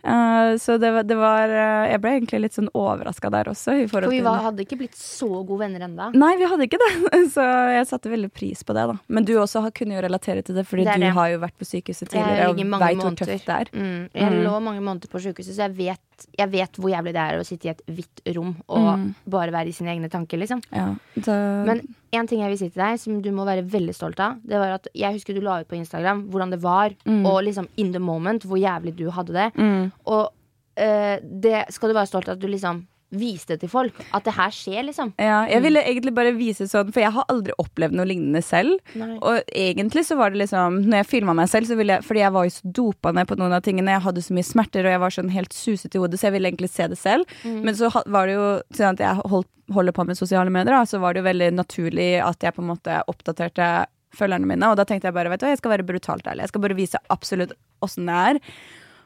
[0.05, 3.77] Eh, så det var, det var eh, Jeg ble egentlig litt sånn overraska der også.
[3.89, 6.91] For vi var, hadde ikke blitt så gode venner enda Nei, vi hadde ikke det,
[7.37, 7.45] så
[7.77, 8.87] jeg satte veldig pris på det.
[8.91, 11.13] da Men du også har, kunne jo relatere til det, fordi Det du det.
[11.15, 13.71] har jo vært på sykehuset tidligere og veit hvor tøft det er.
[13.73, 14.09] Mm.
[14.13, 14.43] Jeg Mm.
[14.47, 17.47] lå mange måneder på sykehuset, så jeg vet, jeg vet hvor jævlig det er å
[17.47, 19.15] sitte i et hvitt rom og Mm.
[19.29, 20.63] bare være i sine egne tanker, liksom.
[20.73, 21.39] Ja, det...
[21.67, 21.81] Men
[22.13, 24.59] en ting jeg vil si til deg, som du må være veldig stolt av, det
[24.59, 27.25] var at jeg husker du la ut på Instagram hvordan det var, Mm.
[27.27, 29.92] og liksom in the moment, hvor jævlig du hadde det.
[30.07, 30.31] Og
[30.77, 33.93] eh, det skal du være stolt av at du liksom viste til folk.
[34.17, 35.11] At det her skjer, liksom.
[35.21, 35.63] Ja, jeg Mm.
[35.67, 38.79] ville egentlig bare vise sånn, for jeg har aldri opplevd noe lignende selv.
[38.97, 39.19] Nei.
[39.21, 42.21] Og egentlig så var det liksom Når jeg filma meg selv, så ville jeg Fordi
[42.25, 43.93] jeg var jo så dopa ned på noen av tingene.
[43.93, 46.33] Jeg hadde så mye smerter, og jeg var sånn helt suset i hodet, så jeg
[46.39, 47.27] ville egentlig se det selv.
[47.45, 47.63] Mm.
[47.65, 50.99] Men så var det jo at jeg holdt, holder på med sosiale medier, da, så
[50.99, 53.85] var det jo veldig naturlig at jeg på en måte oppdaterte
[54.17, 54.65] følgerne mine.
[54.73, 56.41] Og da tenkte jeg bare vet du jeg skal være brutalt ærlig.
[56.49, 57.53] Jeg skal bare vise absolutt
[57.83, 58.41] åssen det er.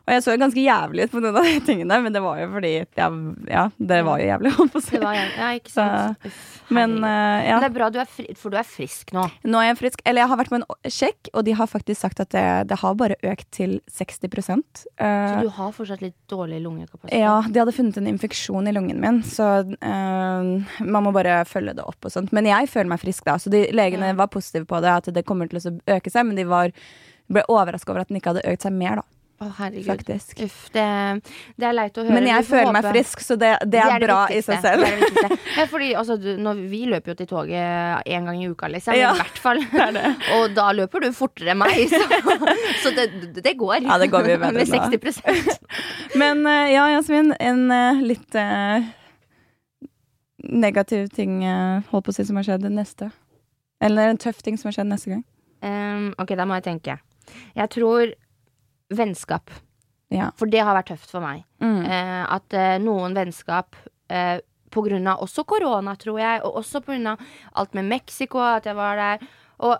[0.06, 2.46] Og jeg så ganske jævlig ut på noen av de tingene, men det var jo
[2.52, 3.08] fordi Ja,
[3.50, 4.94] ja det var jo jævlig, holdt på å si.
[4.94, 5.34] Det var jævlig.
[5.40, 6.28] Ja, ikke sant.
[6.28, 6.44] Uff,
[6.76, 7.56] Men eh, ja.
[7.56, 9.24] Men det er bra, du er fri, for du er frisk nå.
[9.50, 10.04] Nå er jeg frisk.
[10.06, 12.78] Eller jeg har vært på en sjekk, og de har faktisk sagt at det, det
[12.84, 17.18] har bare økt til 60 uh, Så uh, du har fortsatt litt dårlig lungekapasitet.
[17.18, 21.74] Ja, de hadde funnet en infeksjon i lungen min, så uh, man må bare følge
[21.80, 22.30] det opp og sånt.
[22.36, 24.20] Men jeg føler meg frisk da, så de, legene Ja.
[24.22, 26.70] var positive på det, at det kommer til å øke seg, men de var,
[27.26, 29.84] ble overraska over at den ikke hadde økt seg mer, da, Å, herregud.
[29.90, 30.38] faktisk.
[30.46, 30.82] Uff, det,
[31.60, 32.14] det er leit å høre.
[32.16, 32.74] Men jeg føler håpe.
[32.78, 34.86] meg frisk, så det, det er, bra i seg selv.
[34.86, 38.40] Det er det ja, fordi altså, du, når vi løper jo til toget én gang
[38.40, 38.96] i uka, liksom.
[38.96, 39.60] Ja, I hvert fall.
[40.38, 42.00] Og da løper du fortere enn meg, så,
[42.80, 43.10] så det,
[43.44, 43.84] det går.
[43.84, 48.88] Ja, det går mye bedre Med 60% Men eh, ja, Jasmin, en eh, litt uh,
[50.48, 53.12] negativ ting uh, holdt på å si som har skjedd neste.
[53.84, 55.26] Eller en tøff ting som har skjedd neste gang.
[55.60, 57.02] um, Ok, da må jeg tenke.
[57.52, 58.16] Jeg tror
[58.90, 59.50] vennskap.
[60.14, 60.30] Ja.
[60.38, 61.44] For det har vært tøft for meg.
[61.60, 61.80] Mm.
[61.84, 63.74] Eh, at eh, noen vennskap
[64.08, 64.38] eh,
[64.70, 67.18] på grunn av også korona, tror jeg, og også på grunn av
[67.54, 69.26] alt med Mexico, at jeg var der.
[69.66, 69.78] Og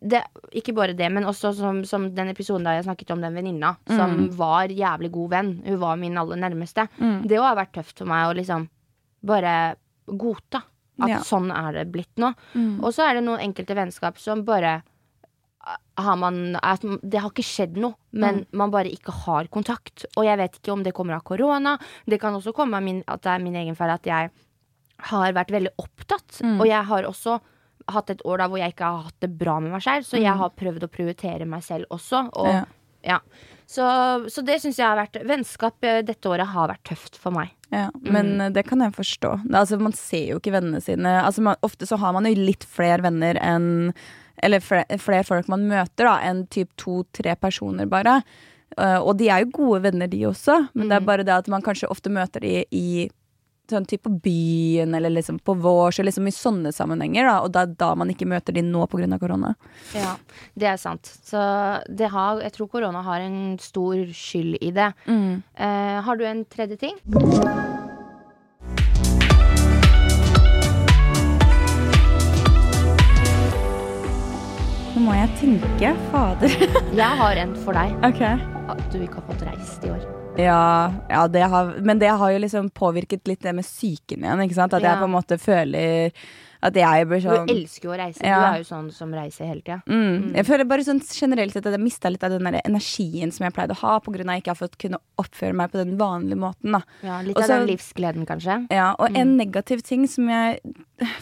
[0.00, 0.22] det,
[0.56, 3.74] ikke bare det, men også som, som den episoden da jeg snakket om den venninna
[3.88, 4.26] som Mm.
[4.36, 5.50] var jævlig god venn.
[5.66, 6.86] Hun var min aller nærmeste.
[6.98, 7.26] Mm.
[7.28, 8.68] Det òg har vært tøft for meg å liksom
[9.22, 9.76] bare
[10.06, 10.62] godta
[11.02, 11.18] at Ja.
[11.24, 12.34] sånn er det blitt nå.
[12.54, 12.82] Mm.
[12.84, 14.82] Og så er det noen enkelte vennskap som bare
[16.00, 20.06] har man at Det har ikke skjedd noe, men man bare ikke har kontakt.
[20.16, 21.76] Og jeg vet ikke om det kommer av korona.
[22.08, 24.30] Det kan også komme av min, at det er min egen feil at jeg
[25.10, 26.40] har vært veldig opptatt.
[26.56, 27.38] Og jeg har også
[27.90, 30.20] hatt et år da hvor jeg ikke har hatt det bra med meg selv, så
[30.20, 32.26] jeg har prøvd å prioritere meg selv også.
[32.40, 32.64] Og, Ja.
[33.16, 33.22] ja.
[33.70, 33.84] Så,
[34.26, 37.52] så det syns jeg har vært Vennskap eh, dette året har vært tøft for meg.
[37.70, 38.48] Ja, men mm.
[38.56, 39.30] det kan jeg forstå.
[39.46, 41.12] Altså, man ser jo ikke vennene sine.
[41.22, 43.92] Altså, man, ofte så har man jo litt flere venner enn
[44.42, 48.20] Eller flere, flere folk man møter, da, enn typ to-tre personer, bare.
[48.78, 51.48] Uh, og de er jo gode venner, de også, men det er bare det at
[51.50, 53.08] man kanskje ofte møter de i
[53.70, 57.36] sånn type på byen, eller liksom på vårs, eller liksom i sånne sammenhenger, da.
[57.44, 59.18] Og det er da man ikke møter de nå pga.
[59.20, 59.54] korona.
[59.94, 60.16] Ja,
[60.58, 61.06] det er sant.
[61.06, 61.40] Så
[61.88, 64.92] det har, jeg tror korona har en stor skyld i det.
[65.06, 66.98] Eh, har du en tredje ting?
[75.00, 75.90] Nå må jeg tenke.
[76.12, 76.52] Fader.
[76.98, 77.94] Jeg har en for deg.
[78.04, 78.34] Okay.
[78.68, 80.02] At du ikke har fått reist i år.
[80.36, 84.42] Ja, ja det har, men det har jo liksom påvirket litt det med psyken igjen.
[84.44, 84.76] Ikke sant?
[84.76, 84.98] At jeg Ja.
[85.00, 86.12] på en måte føler
[86.60, 88.20] at jeg blir Du sånn elsker jo å reise.
[88.20, 88.42] Ja.
[88.44, 89.78] Du er jo sånn som reiser hele tida.
[89.88, 93.32] mm, Jeg føler bare sånn generelt sett at jeg mista litt av den der energien
[93.32, 95.80] som jeg pleide å ha, av at jeg ikke har fått kunne oppføre meg på
[95.80, 96.76] den vanlige måten.
[96.76, 98.66] da Ja, litt Også, av den livsgleden, kanskje.
[98.68, 100.60] Ja, Og en negativ ting som jeg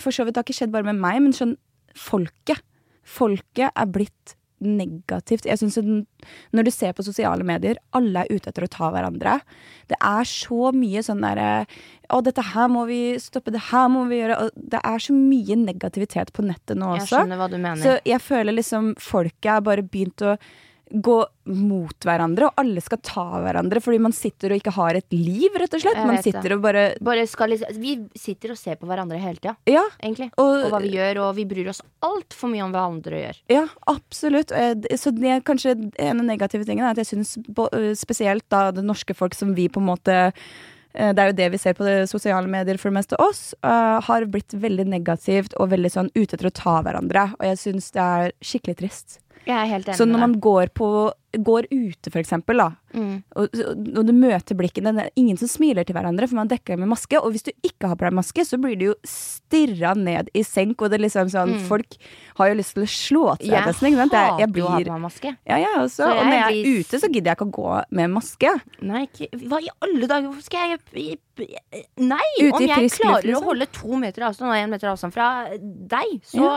[0.03, 1.57] For så vidt har ikke skjedd bare med meg, men sånn
[1.95, 2.59] folket.
[3.09, 5.47] Folket er blitt negativt.
[5.47, 5.79] Jeg synes
[6.53, 9.39] Når du ser på sosiale medier, alle er ute etter å ta hverandre.
[9.91, 11.67] Det er så mye sånn derre
[12.09, 14.39] Å, dette her må vi stoppe, det her må vi gjøre.
[14.43, 17.05] Og det er så mye negativitet på nettet nå også.
[17.05, 17.83] Jeg skjønner hva du mener.
[17.85, 20.39] Så jeg føler liksom folket er bare begynt å
[20.91, 21.17] gå
[21.49, 25.51] mot hverandre, og alle skal ta hverandre fordi man sitter og ikke har et liv,
[25.61, 25.99] rett og slett.
[26.01, 26.25] Man det.
[26.25, 29.85] sitter og bare Bare skal liksom, vi sitter og ser på hverandre hele tida, Ja.
[30.03, 30.31] egentlig.
[30.39, 33.37] Og- Og hva vi gjør, og vi bryr oss altfor mye om hva andre gjør.
[33.49, 34.49] Ja, absolutt.
[34.49, 37.37] Så det er kanskje en av de negative tingene er at jeg syns
[37.99, 40.33] spesielt da det norske folk som vi på en måte
[40.95, 43.55] eh, det er jo det vi ser på det sosiale medier for det meste oss,
[43.63, 47.35] uh, har blitt veldig negativt og veldig sånn ute etter å ta hverandre.
[47.39, 49.19] Og jeg syns det er skikkelig trist.
[49.49, 50.89] Jeg er helt enig Så når man går, på,
[51.45, 53.19] går ute, for eksempel, da, Mm.
[53.37, 53.53] og,
[54.01, 56.89] og du møter blikkene Det er ingen som smiler til hverandre, for man dekker med
[56.89, 57.19] maske.
[57.21, 60.41] Og hvis du ikke har på deg maske, så blir du jo stirra ned i
[60.47, 60.81] senk.
[60.81, 61.99] Og det er liksom sånn, folk
[62.39, 63.51] har jo lyst til å slå til.
[63.53, 63.57] Mm.
[63.59, 64.17] Jeg nesten, ikke sant?
[64.17, 65.35] Jeg, jeg å ha på meg maske.
[65.53, 66.01] ja, jeg også.
[66.01, 68.55] Så og når jeg jeg er ute, så gidder jeg ikke å gå med maske.
[68.89, 70.29] Nei, ikke, hva i alle dager?
[70.31, 71.19] Hvorfor skal jeg
[71.99, 72.29] Nei!
[72.49, 73.45] Om jeg frisk klarer liksom.
[73.45, 76.57] å holde to meter avstand og én meter avstand fra deg, så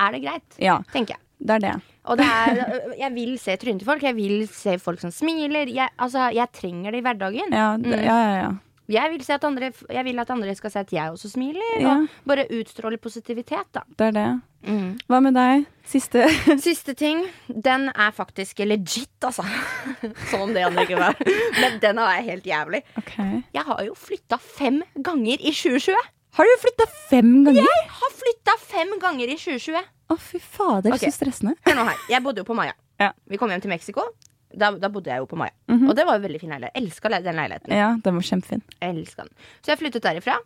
[0.00, 0.58] er det greit.
[0.60, 1.22] Ja, Tenker jeg.
[1.40, 1.74] det er det.
[2.10, 2.64] Og det er,
[3.04, 4.02] jeg vil se trynet til folk.
[4.02, 5.70] Jeg vil se folk som smiler.
[5.70, 7.54] Jeg, altså, jeg trenger det i hverdagen.
[7.54, 8.02] Ja, det, Mm.
[8.04, 8.50] ja, ja, ja.
[8.90, 11.76] Jeg, vil se at andre, jeg vil at andre skal se at jeg også smiler,
[11.78, 11.92] Ja.
[12.02, 13.84] og bare utstråle positivitet, da.
[13.98, 14.24] Det er det.
[14.66, 14.96] Mm.
[15.08, 15.62] Hva med deg?
[15.86, 16.24] Siste
[16.66, 19.46] Siste ting, den er faktisk legit, altså.
[20.32, 21.14] Som om det andre ikke var.
[21.60, 22.82] Men den er helt jævlig.
[22.98, 23.44] Okay.
[23.54, 25.94] Jeg har jo flytta fem ganger i 2020.
[26.40, 27.62] Har du flytta fem ganger?
[27.62, 29.86] Jeg har flytta fem ganger i 2020.
[30.10, 31.10] Å, fy fader, okay.
[31.10, 31.54] så stressende.
[31.66, 32.02] Hør nå her.
[32.10, 32.74] Jeg bodde jo på Maya.
[33.00, 33.12] Ja.
[33.30, 34.08] Vi kom hjem til Mexico.
[34.50, 35.54] Da, da bodde jeg jo på Maya.
[35.70, 35.86] Mhm.
[35.86, 36.74] Og det var jo veldig fin leilighet.
[36.80, 37.74] Elska den leiligheten.
[37.76, 38.64] Ja, den var kjempefin.
[38.82, 39.34] Elska den.
[39.62, 40.40] Så jeg flyttet derifra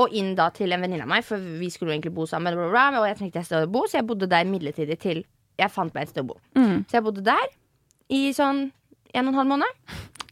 [0.00, 2.56] og inn da til en venninne av meg, for vi skulle jo egentlig bo sammen.
[2.56, 4.96] Bla, bla, bla, og jeg trengte et sted å bo, så jeg bodde der midlertidig
[5.02, 5.22] til
[5.60, 6.38] jeg fant meg et sted å bo.
[6.56, 6.86] Mm.
[6.88, 7.52] Så jeg bodde der
[8.16, 8.70] i sånn
[9.12, 9.80] en og en halv måned.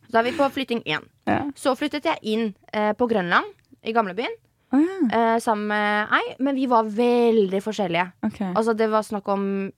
[0.06, 1.04] Så da er vi på flytting én.
[1.28, 1.42] Ja.
[1.58, 3.52] Så flyttet jeg inn eh, på Grønland,
[3.84, 4.32] i gamlebyen,
[4.72, 4.78] Ja.
[5.12, 8.12] eh, sammen med ei, men vi var veldig forskjellige.
[8.26, 8.52] Okay.
[8.54, 9.72] Altså Det var snakk om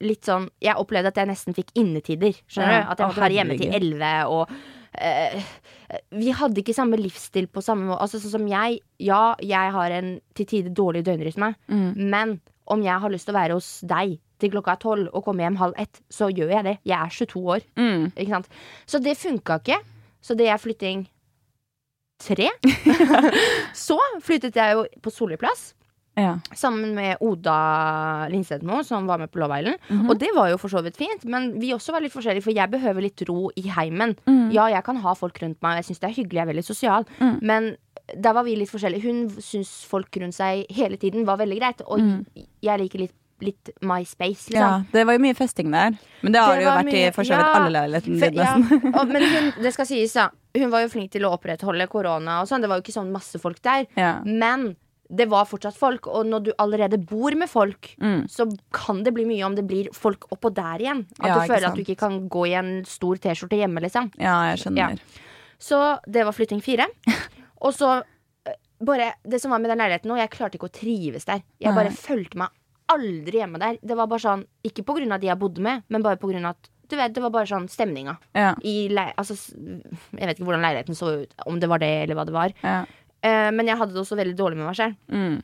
[0.00, 2.32] litt sånn Jeg opplevde at jeg nesten fikk innetider.
[2.48, 2.82] Skjønner Ja.
[2.84, 2.90] du?
[2.92, 4.12] At jeg måtte være hjemme til elleve.
[4.30, 4.50] Og
[4.98, 5.42] eh,
[6.12, 8.00] vi hadde ikke samme livsstil på samme måte.
[8.02, 8.80] Altså Sånn som jeg.
[9.00, 11.96] Ja, jeg har en til tider dårlig døgnrytme, Mm.
[11.96, 15.24] men om jeg har lyst til å være hos deg til klokka er tolv og
[15.24, 16.78] komme hjem halv ett, så gjør jeg det.
[16.84, 17.60] Jeg er 22 år.
[17.76, 18.12] Mm.
[18.16, 18.48] Ikke sant?
[18.86, 19.78] Så det funka ikke.
[20.22, 21.06] Så det er flytting
[22.18, 22.48] tre.
[23.86, 25.72] så flyttet jeg jo på Solli plass.
[26.16, 26.38] Ja.
[26.56, 27.56] Sammen med Oda
[28.32, 29.76] Lindstedmo, som var med på Love Island.
[29.92, 30.06] Mhm.
[30.10, 32.56] Og det var jo for så vidt fint, men vi også var litt forskjellige, for
[32.56, 34.14] jeg behøver litt ro i heimen.
[34.24, 34.46] Mm.
[34.54, 36.64] Ja, jeg kan ha folk rundt meg, jeg syns det er hyggelig, jeg er veldig
[36.64, 37.36] sosial, Mm.
[37.42, 37.76] men
[38.16, 39.02] der var vi litt forskjellige.
[39.02, 42.24] Hun syns folk rundt seg hele tiden var veldig greit, og Mm.
[42.62, 43.12] jeg liker litt,
[43.44, 44.78] litt my space, ja.
[44.78, 44.86] liksom.
[44.92, 45.96] Det var jo mye festing der.
[46.22, 48.46] Men det har Det jo vært vært i for så vidt ja, alle leilighetene dine,
[48.46, 50.30] ja, og, men hun, det skal sies, da.
[50.56, 52.62] Hun var jo flink til å opprettholde korona og sånn.
[52.64, 53.84] Det var jo ikke sånn masse folk der.
[54.00, 54.14] Ja.
[54.24, 54.70] Men
[55.06, 58.24] det var fortsatt folk, og når du allerede bor med folk, Mm.
[58.28, 61.04] så kan det bli mye om det blir folk oppå der igjen.
[61.20, 64.10] At Ja, du føler at du ikke kan gå i en stor T-skjorte hjemme, liksom.
[64.18, 64.98] ja, jeg skjønner.
[65.62, 65.78] Så
[66.10, 66.88] det var flytting fire.
[67.64, 68.02] Og så
[68.46, 71.40] eh, bare, Det som var med den leiligheten nå, jeg klarte ikke å trives der.
[71.60, 71.76] Jeg Nei.
[71.84, 72.48] bare følte meg
[72.92, 73.78] aldri hjemme der.
[73.82, 76.94] Det var bare sånn, Ikke av de jeg bodde med, men bare av at du
[76.94, 78.16] vet, det var bare sånn stemninga.
[78.36, 78.54] Ja.
[78.62, 82.24] I altså, jeg vet ikke hvordan leiligheten så ut, om det var det eller hva
[82.28, 82.54] det var.
[82.62, 82.84] ja.
[83.24, 84.98] Uh, men jeg hadde det også veldig dårlig med meg selv.
[85.10, 85.40] Mm.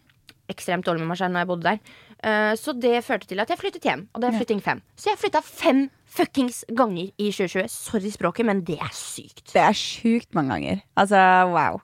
[0.52, 1.94] Ekstremt dårlig med meg selv når jeg bodde der.
[2.22, 4.05] Uh, så det førte til at jeg flyttet hjem.
[4.12, 4.83] Og det er flytting fem.
[4.94, 5.81] Så jeg flytta fem
[6.12, 7.72] fuckings ganger i 2020.
[7.72, 9.48] Sorry språket, men det er sykt.
[9.50, 10.85] Det er sjukt mange ganger.
[11.00, 11.18] Altså,
[11.50, 11.81] wow.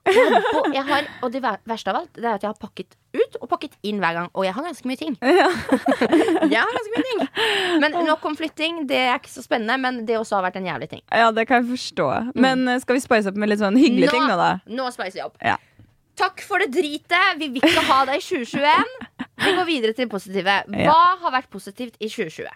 [0.77, 2.95] Jeg har, og det verste av alt Det er at jeg har pakket
[3.41, 4.29] og pakket inn hver gang.
[4.33, 5.15] Og jeg har ganske mye ting.
[6.53, 7.23] jeg har ganske mye ting
[7.83, 8.83] Men nok om flytting.
[8.89, 11.01] Det er ikke så spennende, men det også har vært en jævlig ting.
[11.11, 12.09] Ja, det kan jeg forstå.
[12.35, 14.51] Men eh, skal vi spice opp med litt sånn hyggelige ting nå, da?
[14.67, 15.37] Nå spicer vi opp.
[15.45, 15.57] Ja.
[16.19, 17.37] Takk for det dritet.
[17.39, 18.95] Vi vil ikke ha deg i 2021.
[19.39, 20.57] Vi går videre til det positive.
[20.67, 20.99] Hva Ja.
[21.23, 22.49] har vært positivt i 2020?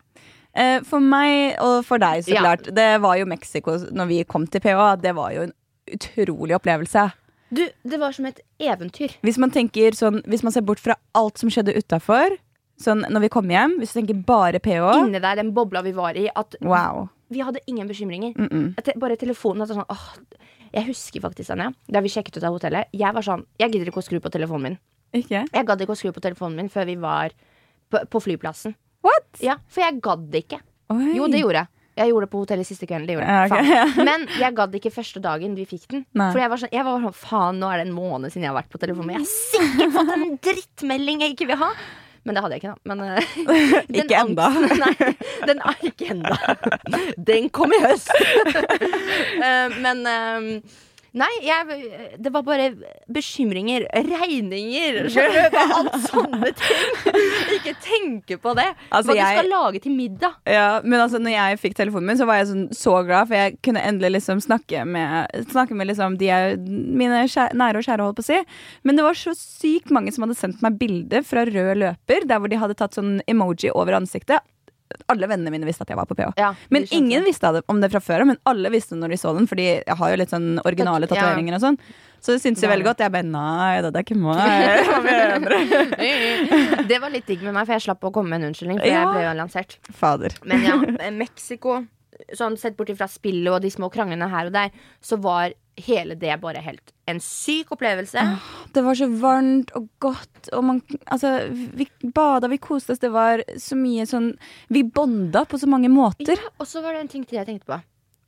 [0.53, 2.41] Eh, For meg og for deg, så Ja.
[2.43, 2.67] klart.
[2.75, 4.95] Det var jo Mexico når vi kom til PH.
[5.01, 5.53] Det var jo en
[5.95, 7.07] utrolig opplevelse.
[7.53, 9.13] Du, det var som et eventyr.
[9.21, 12.37] Hvis man sånn Hvis man ser bort fra alt som skjedde utafor,
[12.81, 15.93] sånn når vi kom hjem, hvis du tenker bare PH Inni der, den bobla vi
[15.93, 17.09] var i, at Wow.
[17.29, 18.33] vi hadde ingen bekymringer.
[18.37, 18.99] Mm -mm.
[18.99, 20.15] Bare telefonen sånn, åh,
[20.73, 23.87] Jeg husker faktisk, Anja, da vi sjekket ut av hotellet Jeg var sånn, jeg gidder
[23.87, 24.77] ikke å skru på telefonen min.
[25.13, 25.45] Ikke?
[25.53, 27.29] Jeg gadd ikke å skru på telefonen min før vi var
[27.91, 28.75] på, på flyplassen.
[29.03, 29.41] What?
[29.41, 30.59] Ja, For jeg gadd ikke.
[30.89, 31.15] Oi.
[31.15, 31.67] Jo, det gjorde jeg.
[31.95, 33.05] Jeg gjorde det på hotellet siste kvelden.
[33.07, 33.67] Det gjorde Ja, jeg.
[33.69, 33.83] ja.
[33.93, 34.05] Faen.
[34.09, 36.05] Men jeg gadd ikke første dagen vi fikk den.
[36.17, 36.31] Nei.
[36.33, 38.53] For jeg var sånn, jeg var sånn Faen, nå er det en måned siden jeg
[38.53, 39.13] har vært på telefonen.
[39.13, 41.69] Jeg har sikkert fått en drittmelding jeg ikke vil ha.
[42.23, 42.79] Men det hadde jeg ikke, da.
[42.87, 43.19] Men, uh,
[43.99, 44.45] Ikke enda.
[44.47, 45.15] angsten- Nei,
[45.49, 46.37] den er ikke enda.
[47.29, 48.09] Den kom i høst.
[49.43, 50.47] uh, men eh,
[51.13, 51.75] Nei, jeg,
[52.25, 52.71] det var bare
[53.13, 55.57] bekymringer, regninger, du?
[55.61, 56.87] Alt sånne ting.
[57.59, 58.65] Ikke tenke på det.
[58.89, 60.39] Altså, Hva du skal lage til middag.
[60.49, 63.37] Ja, men altså når jeg fikk telefonen min, så var jeg sånn, så glad, for
[63.37, 67.87] jeg kunne endelig liksom snakke med, snakke med liksom de jeg, mine kjære, nære og
[67.89, 68.39] kjære, holdt på å si.
[68.81, 72.41] Men det var så sykt mange som hadde sendt meg bilder fra rød løper, der
[72.41, 74.41] hvor de hadde tatt sånn emoji over ansiktet.
[75.11, 76.33] Alle vennene mine visste at jeg var på PH.
[76.39, 79.47] Ja, men ingen visste om det fra før men alle visste når de så den,
[79.49, 81.79] fordi jeg har jo litt sånn originale tatoveringer og sånn.
[82.23, 83.01] Så det syntes jo veldig godt.
[83.03, 84.39] Jeg bare nei, det er ikke meg.
[86.89, 88.79] Det var litt digg med meg, for jeg slapp å komme med en unnskyldning.
[88.79, 90.37] For jeg ble jo lansert Fader.
[90.47, 91.81] Men ja, eh, Mexico,
[92.37, 94.71] sånn sett bort ifra spillet og de små kranglene her og der,
[95.03, 98.21] så var hele det bare helt en syk opplevelse.
[98.73, 100.81] Det var så varmt og godt, og man
[101.11, 104.33] Altså, vi bada, vi koste oss, det var så mye sånn
[104.69, 106.37] Vi bonda på så mange måter.
[106.37, 107.79] Ja, og så var det en ting til jeg tenkte på.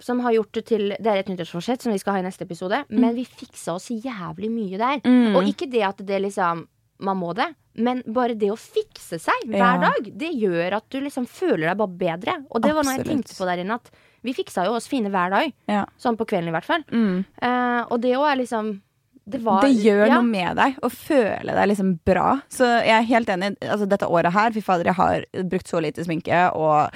[0.04, 2.44] Som har gjort det til Det er et nyttårsforsett som vi skal ha i neste
[2.44, 2.84] episode.
[2.90, 5.04] Men vi fiksa oss jævlig mye der.
[5.06, 5.38] Mm.
[5.38, 6.66] Og ikke det at det liksom
[7.04, 7.50] Man må det.
[7.76, 11.80] Men bare det å fikse seg hver dag, det gjør at du liksom føler deg
[11.82, 12.38] bare bedre.
[12.48, 13.92] Og det var noe jeg tenkte på der inne, at
[14.26, 15.54] vi fiksa jo oss fine hver dag.
[15.70, 15.84] Ja.
[16.02, 16.86] Sånn på kvelden i hvert fall.
[16.90, 17.26] Mm.
[17.44, 18.78] Uh, og det òg er liksom
[19.26, 20.18] Det var Det gjør ja.
[20.20, 22.40] noe med deg å føle deg liksom bra.
[22.48, 23.56] Så jeg er helt enig.
[23.60, 26.96] Altså, dette året her, fy fader, jeg har brukt så lite sminke og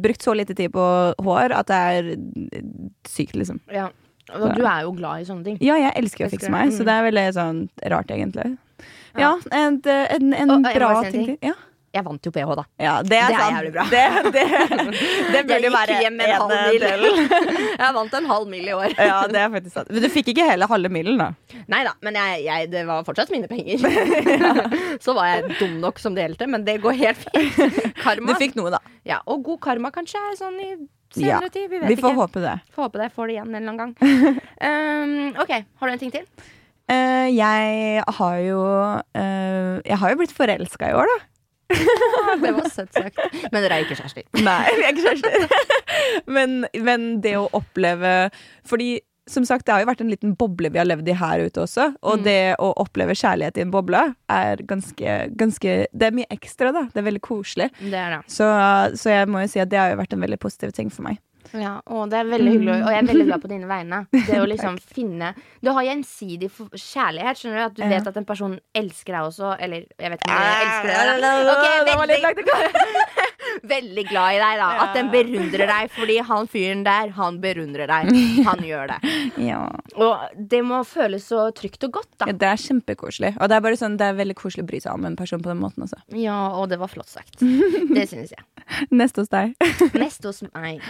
[0.00, 0.86] brukt så lite tid på
[1.20, 2.12] hår at det er
[3.08, 3.60] sykt, liksom.
[3.68, 3.90] Ja.
[4.38, 5.58] Og du er jo glad i sånne ting.
[5.64, 6.76] Ja, jeg elsker å fikse meg, Mm.
[6.78, 7.64] så det er veldig sånn
[7.94, 8.56] rart, egentlig.
[9.18, 11.38] Ja, en, en, en Og, bra si en ting ting.
[11.50, 11.56] Ja.
[11.90, 12.62] Jeg vant jo PH, da.
[12.78, 13.84] Ja, det er, Det er jævlig bra.
[13.90, 14.02] Det,
[14.36, 14.42] det,
[15.34, 16.84] det burde jo være med en halv mil.
[16.84, 17.06] Del.
[17.82, 18.94] Jeg vant en halv mil i år.
[18.94, 19.90] Ja, det er faktisk sant.
[19.90, 21.26] Men du fikk ikke hele halve milen, da.
[21.66, 23.82] Nei da, men jeg, jeg, det var fortsatt mine penger.
[25.04, 27.58] Så var jeg dum nok som delte, men det går helt fint.
[28.22, 28.78] Du fikk noe, da.
[29.10, 30.70] Ja, og god karma kanskje sånn i
[31.18, 31.70] Ja, tid.
[31.70, 32.20] Vi Vi får ikke.
[32.20, 32.54] håpe det.
[32.74, 33.10] Får håpe det.
[33.16, 34.38] Får det igjen en eller annen gang.
[34.60, 36.26] Um, OK, har du en ting til?
[36.90, 41.18] Uh, jeg har jo uh, Jeg har jo blitt forelska i år, da.
[42.42, 43.18] Det var søtt sagt.
[43.52, 44.26] Men dere er ikke kjærester.
[44.42, 45.68] Nei, vi er ikke kjærester.
[46.36, 48.30] men, men det å oppleve
[48.66, 48.96] Fordi
[49.30, 51.62] som sagt, det har jo vært en liten boble vi har levd i her ute
[51.62, 51.86] også.
[52.02, 52.24] Og Mm.
[52.26, 56.82] det å oppleve kjærlighet i en boble er ganske, ganske Det er mye ekstra, da.
[56.92, 57.70] Det er veldig koselig.
[57.80, 58.22] Det er det.
[58.28, 58.44] Så,
[58.98, 61.02] så jeg må jo si at det har jo vært en veldig positiv ting for
[61.06, 61.18] meg.
[61.56, 63.98] Ja, og det er veldig hyggelig, og jeg er veldig glad på dine vegne.
[64.12, 65.32] Det å liksom finne
[65.64, 67.64] Du har gjensidig kjærlighet, skjønner du?
[67.64, 67.88] At du Ja.
[67.96, 71.20] vet at en person elsker deg også, eller jeg vet ikke om jeg elsker deg.
[71.20, 71.32] da.
[71.54, 72.44] Ok, Det var litt veldig,
[73.74, 74.68] veldig glad i deg, da.
[74.84, 78.12] At den berundrer deg, fordi han fyren der, han berundrer deg.
[78.46, 79.00] Han gjør det.
[79.50, 79.62] Ja.
[79.96, 82.26] Og det må føles så trygt og godt, da.
[82.28, 83.30] Ja, Det er kjempekoselig.
[83.40, 85.40] Og det er bare sånn, det er veldig koselig å bry seg om en person
[85.42, 85.98] på den måten også.
[86.18, 87.40] Ja, og det var flott sagt.
[87.40, 88.44] Det synes jeg.
[88.92, 89.54] Neste hos deg.
[89.96, 90.82] Neste hos meg.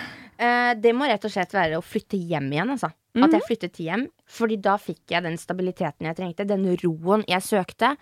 [0.50, 2.90] Eh, det må rett og slett være å flytte hjem igjen, altså.
[3.20, 4.04] At jeg flyttet hjem.
[4.30, 6.44] Fordi da fikk jeg den stabiliteten jeg trengte.
[6.46, 7.96] Den roen jeg søkte.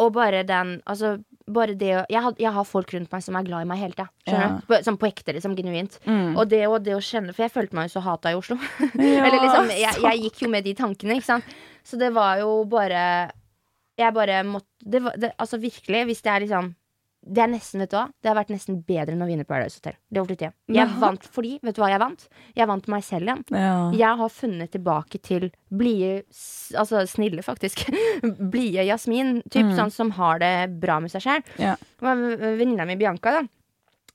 [0.00, 3.36] Og bare den Altså, bare det å jeg, har- jeg har folk rundt meg som
[3.36, 4.08] er glad i meg hele tida.
[4.26, 4.48] Ja.
[4.66, 5.54] På- Sånn på ekte, liksom.
[5.54, 5.98] Genuint.
[6.06, 6.36] Mm.
[6.38, 8.56] Og det, og det å kjenne For jeg følte meg jo så hata i Oslo.
[8.98, 11.44] Ja, Eller liksom, jeg, jeg gikk jo med de tankene, ikke sant.
[11.84, 13.30] Så det var jo bare
[14.00, 16.74] Jeg bare måtte det var, det, Altså virkelig, hvis det er liksom
[17.20, 19.76] det er nesten, vet du hva Det har vært nesten bedre enn å vinne Paradise
[19.76, 19.98] Hotel.
[20.08, 20.54] Det flytte hjem.
[20.72, 20.98] Jeg ja.
[21.02, 22.26] vant fordi, vet du hva jeg vant?
[22.56, 23.44] Jeg vant meg selv igjen.
[23.52, 23.74] Ja.
[23.92, 26.24] Jeg har funnet tilbake til blide
[26.80, 27.84] Altså snille, faktisk.
[28.52, 29.42] blide Jasmin.
[29.50, 29.76] Typ Mm.
[29.76, 31.42] sånn som har det bra med seg sjøl.
[31.60, 31.76] Ja.
[32.00, 33.42] Venninna mi Bianca da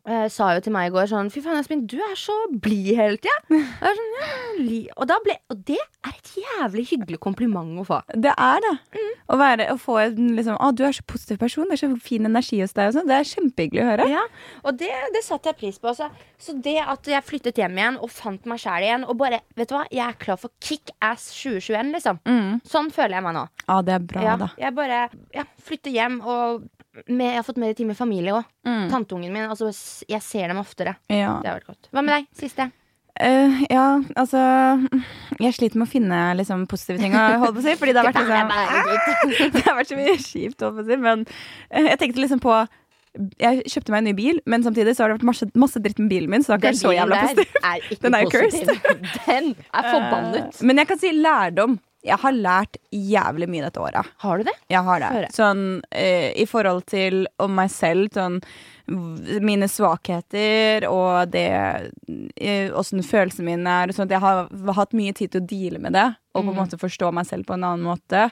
[0.07, 2.91] eh, sa jo til meg i går sånn Fy faen, Espen, du er så blid
[2.97, 3.35] hele tida.
[3.55, 7.85] Jeg Sånn, ja, li- og, da ble, og det er et jævlig hyggelig kompliment å
[7.87, 7.97] få.
[8.15, 8.73] Det er det.
[8.95, 9.11] Mm.
[9.27, 11.67] Å, være, å få en liksom Å, du er så positiv person.
[11.69, 12.91] Det er så fin energi hos deg.
[12.91, 13.09] Og sånn.
[13.09, 14.07] Det er kjempehyggelig å høre.
[14.11, 14.23] Ja,
[14.63, 15.91] og det, det satte jeg pris på.
[15.91, 16.07] Altså.
[16.41, 19.69] Så det at jeg flyttet hjem igjen og fant meg sjæl igjen, og bare Vet
[19.71, 22.17] du hva, jeg er klar for kickass 2021, liksom.
[22.27, 22.57] Mm.
[22.67, 23.43] Sånn føler jeg meg nå.
[23.67, 24.49] Ja, det er bra, Ja, da.
[24.59, 25.01] jeg bare
[25.35, 26.65] ja, flytter hjem, og
[27.07, 28.47] med, jeg har fått mer tid med familie òg.
[28.67, 28.87] Mm.
[28.93, 29.45] Tanteungen min.
[29.49, 29.69] Altså,
[30.09, 30.95] jeg ser dem oftere.
[31.11, 31.37] Ja.
[31.43, 31.89] Det har vært godt.
[31.91, 32.29] Hva med deg?
[32.39, 32.71] Siste?
[33.15, 34.39] Uh, ja, altså
[35.39, 37.75] Jeg sliter med å finne liksom, positive ting å holde på å si.
[37.79, 38.17] Fordi det har vært,
[38.91, 40.97] liksom, det har vært så mye kjipt, holdt på å si.
[41.05, 42.57] Men uh, jeg tenkte liksom på
[43.39, 46.01] Jeg kjøpte meg en ny bil, men samtidig så har det vært masse, masse dritt
[46.03, 46.43] med bilen min.
[46.43, 47.59] Så det er ikke så jævla positivt.
[47.61, 48.87] er ikke Den er jo positiv.
[49.29, 50.49] Den er forbannet.
[50.59, 51.77] Uh, Men jeg kan si lærdom.
[52.05, 54.05] Jeg har lært jævlig mye dette året.
[54.21, 54.53] Har du det?
[54.69, 55.31] Jeg har det.
[55.33, 58.41] Sånn eh, i forhold til om meg selv, sånn
[59.41, 61.47] mine svakheter og det
[62.37, 63.89] eh, Åssen følelsene mine er.
[63.89, 64.13] Og sånt.
[64.13, 64.45] Jeg har
[64.77, 66.59] hatt mye tid til å deale med det og på en Mm.
[66.61, 68.29] måte forstå meg selv på en annen måte.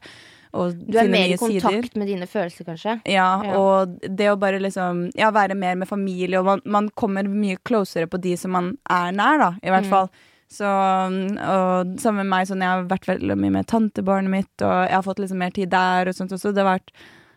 [0.54, 1.98] Du er mer i kontakt sider.
[1.98, 3.00] med dine følelser, kanskje?
[3.10, 3.56] Ja, Ja.
[3.58, 7.58] og det å bare liksom Ja, være mer med familie, og man, man kommer mye
[7.66, 9.90] closere på de som man er nær, da, i hvert Mm.
[9.90, 10.10] fall.
[10.54, 14.78] Så, og sammen med meg, sånn, jeg har vært veldig mye med tantebarnet mitt, og
[14.86, 16.54] jeg har fått liksom mer tid der, og sånt også.
[16.54, 16.94] Det har vært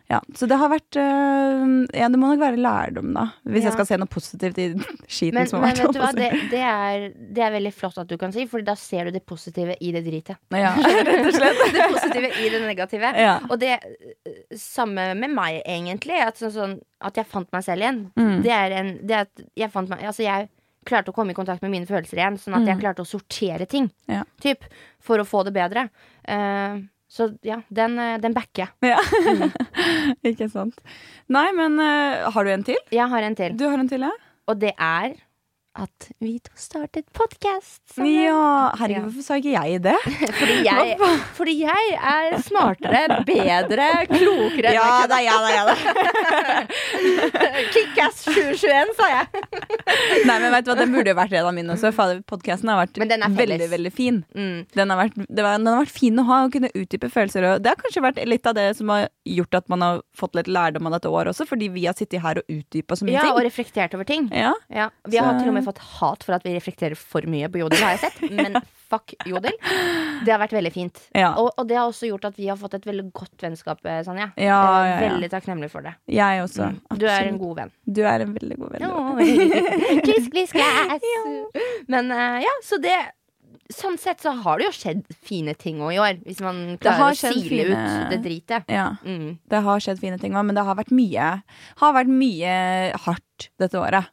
[0.07, 3.25] ja, så det har vært øh, Ja, det må nok være lærdom, da.
[3.43, 3.67] Hvis Ja.
[3.67, 4.67] jeg skal se noe positivt i
[5.03, 5.83] skiten Men, som har men vært.
[5.83, 8.63] vet du hva, det, det, er, det er veldig flott at du kan si, for
[8.63, 10.39] da ser du det positive i det dritet.
[10.55, 10.71] Ja,
[11.09, 11.59] rett og slett.
[11.75, 13.11] det positive i det negative.
[13.19, 13.35] Ja.
[13.49, 16.21] Og det eh, samme med meg, egentlig.
[16.23, 18.05] At, sånn, sånn, at jeg fant meg selv igjen.
[18.15, 18.37] Mm.
[18.47, 20.47] Det er en det at jeg fant meg Altså, jeg
[20.87, 22.81] klarte å komme i kontakt med mine følelser igjen, sånn at jeg Mm.
[22.85, 23.89] klarte å sortere ting.
[24.09, 24.23] Ja.
[24.43, 24.63] Typ,
[25.03, 25.89] for å få det bedre.
[26.27, 28.91] Uh, så ja, den, eh, den backer jeg.
[28.91, 28.99] Ja.
[30.27, 30.75] Ikke sant.
[31.31, 32.79] Nei, men uh, har du en til?
[32.91, 33.55] Jeg har en til.
[33.59, 34.11] Du har en til, ja?
[34.47, 35.15] Og det er
[35.77, 37.81] at vi to startet podkast.
[38.01, 39.01] Ja, herregud, Ja.
[39.05, 39.95] hvorfor sa ikke jeg det?
[40.39, 40.95] Fordi jeg,
[41.37, 45.75] fordi jeg er smartere, bedre, klokere Ja da, ja da, ja da.
[47.73, 49.43] Kickass 2021, sa jeg.
[50.27, 51.91] Nei, men vet du hva, den burde jo vært en av mine også.
[52.29, 54.21] Podkasten har vært den veldig, veldig fin.
[54.37, 54.65] Mm.
[54.73, 57.47] Den har, vært, det var, den har vært fin å ha og kunne utdype følelser.
[57.53, 60.37] Og det har kanskje vært litt av det som har gjort at man har fått
[60.39, 63.17] litt lærdom av dette året også, fordi vi har sittet her og utdypa så mye
[63.17, 64.29] Ja, og reflektert over ting.
[64.33, 67.27] Ja, Ja, vi har Så- til og med fått hat for at vi reflekterer for
[67.29, 68.23] mye på Jodel, har jeg sett.
[68.31, 69.51] Men fuck Jodel.
[70.23, 71.01] Det har vært veldig fint.
[71.13, 71.33] ja.
[71.37, 73.99] Og, og det har også gjort at vi har fått et veldig godt vennskap, eh,
[74.07, 74.29] Sanja.
[74.39, 75.93] Ja, Jeg ja, er veldig takknemlig for det.
[76.15, 76.71] Jeg også.
[76.71, 76.79] Mm.
[77.03, 77.71] Du er en god venn.
[77.85, 78.87] Du er en veldig god venn.
[78.87, 80.01] du.
[80.07, 81.05] Kliss, kliss, klass.
[81.91, 82.95] Men uh, ja, så det
[83.67, 87.09] Sånn sett så har det jo skjedd fine ting òg i år, hvis man klarer
[87.11, 88.69] å sile fine- ut det dritet.
[88.71, 89.33] Ja, Mm.
[89.51, 91.25] det har skjedd fine ting òg, men det har vært mye
[91.81, 92.53] Har vært mye
[93.03, 94.07] hardt dette året.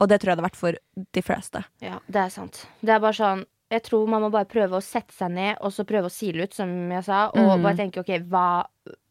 [0.00, 0.76] Og det tror jeg det har vært for
[1.16, 1.62] de fleste.
[1.80, 2.66] Ja, det er sant.
[2.84, 5.72] Det er bare sånn Jeg tror man må bare prøve å sette seg ned og
[5.74, 7.62] så prøve å sile ut, som jeg sa, og Mm.
[7.64, 8.64] bare tenke OK, hva,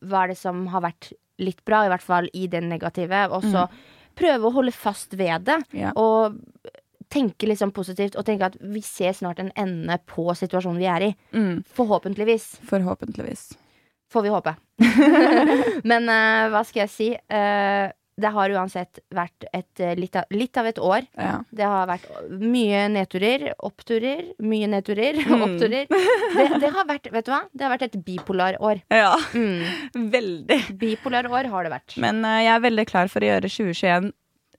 [0.05, 3.43] hva er det som har vært litt bra, i hvert fall i det negative, og
[3.43, 3.65] så
[4.15, 5.57] prøve å holde fast ved det.
[5.73, 5.91] Ja.
[5.99, 6.39] Og
[7.11, 11.01] tenke liksom positivt, og tenke at vi ser snart en ende på situasjonen vi er
[11.09, 11.15] i.
[11.35, 12.55] Mm, Forhåpentligvis.
[12.63, 13.57] forhåpentligvis.
[14.09, 14.55] Får vi håpe.
[15.83, 17.09] Men uh, hva skal jeg si?
[17.29, 21.03] Eh, det har uansett vært et, eh, litt, av, litt av et år.
[21.19, 21.33] Ja.
[21.51, 25.41] Det har vært mye nedturer, oppturer, mye nedturer, Mm.
[25.49, 25.87] oppturer.
[25.89, 27.41] Det, det har vært, vet du hva?
[27.51, 28.79] Det har vært et bipolar år.
[28.93, 29.15] ja.
[29.35, 29.65] Mm.
[30.15, 30.59] Veldig.
[30.79, 31.97] Bipolar år har det vært.
[31.99, 34.13] Men uh, jeg er veldig klar for å gjøre 2021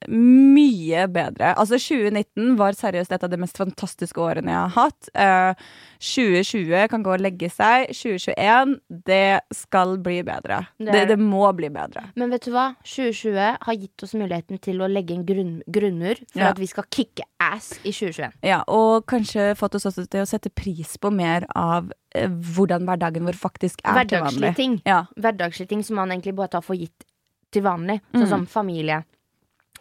[0.07, 1.53] mye bedre.
[1.57, 5.09] Altså 2019 var seriøst et av de mest fantastiske årene jeg har hatt.
[5.17, 5.67] Uh,
[6.03, 7.89] 2020 kan gå og legge seg.
[7.97, 8.75] 2021,
[9.07, 10.61] det skal bli bedre.
[10.77, 12.05] Det Det, det, må bli bedre.
[12.15, 12.67] Men vet du hva?
[12.85, 16.51] 2020 har gitt oss muligheten til å legge en grunn, grunnmur for Ja.
[16.51, 18.37] at vi skal kicke ass i 2021.
[18.43, 22.85] Ja, og kanskje fått oss også til å sette pris på mer av uh, hvordan
[22.85, 24.55] hverdagen vår faktisk er til vanlig.
[24.55, 24.81] ting.
[24.85, 25.05] Ja.
[25.17, 27.05] Hverdagslige ting som man egentlig bare tar for gitt
[27.51, 28.01] til vanlig.
[28.13, 28.21] Mm.
[28.21, 29.03] Sånn som familie,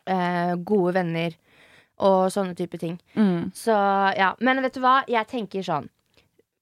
[0.06, 1.34] eh, gode venner
[1.98, 2.98] og sånne type ting.
[3.16, 3.52] Mm.
[3.56, 3.72] Så
[4.16, 4.98] ja, Men vet du hva?
[5.08, 5.88] Jeg tenker sånn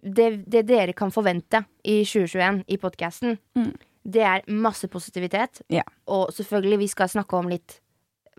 [0.04, 3.72] Det, det dere kan forvente i 2021 i podkasten, Mm.
[4.04, 5.62] det er masse positivitet.
[5.72, 5.82] Ja.
[6.06, 7.80] Og selvfølgelig, vi skal snakke om litt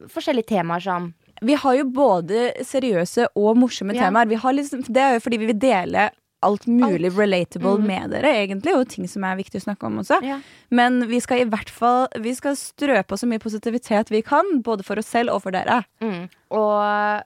[0.07, 4.05] forskjellige temaer som Vi har jo både seriøse og morsomme Ja.
[4.05, 4.27] temaer.
[4.29, 6.11] Vi har liksom, det er jo fordi vi vil dele
[6.41, 7.17] alt mulig Alt.
[7.17, 7.85] relatable Mm.
[7.87, 10.21] med dere, egentlig, og ting som er viktig å snakke om også.
[10.23, 10.39] Ja.
[10.69, 14.61] Men vi skal i hvert fall Vi skal strø på så mye positivitet vi kan,
[14.61, 15.85] både for oss selv og for dere.
[16.01, 16.29] Mm.
[16.51, 17.23] Og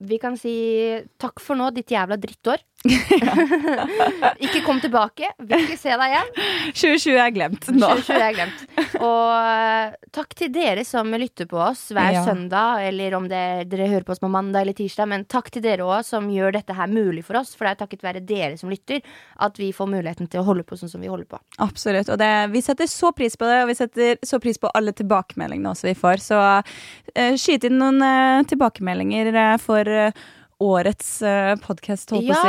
[0.00, 2.58] vi kan si takk for nå, ditt jævla drittår.
[4.44, 5.30] ikke kom tilbake.
[5.38, 6.30] Vil ikke se deg igjen.
[6.72, 7.90] 2020 er glemt nå.
[8.00, 8.64] 2020 er glemt.
[8.98, 12.24] Og eh, takk til dere som lytter på oss hver Ja.
[12.24, 15.10] søndag, eller om det, dere hører på oss på mandag eller tirsdag.
[15.10, 17.54] Men takk til dere òg som gjør dette her mulig for oss.
[17.56, 19.02] For det er takket være dere som lytter,
[19.44, 21.40] at vi får muligheten til å holde på sånn som vi holder på.
[21.64, 22.08] Absolutt.
[22.12, 24.94] Og det, vi setter så pris på det, og vi setter så pris på alle
[24.96, 26.24] tilbakemeldingene også vi får.
[26.24, 30.26] Så uh, skyt inn noen uh, tilbakemeldinger uh, for eh,
[30.60, 32.42] årets uh, podkast, holdt på Ja.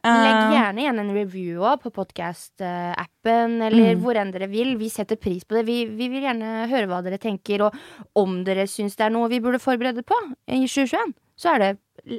[0.00, 4.00] Legg Eh, gjerne igjen en review på podkast-appen, eller Mm.
[4.02, 4.76] hvor enn dere vil.
[4.78, 5.64] Vi setter pris på det.
[5.66, 7.74] Vi, vi vil gjerne høre hva dere tenker, og
[8.16, 10.16] om dere syns det er noe vi burde forberede på
[10.48, 11.78] i 2021, så er det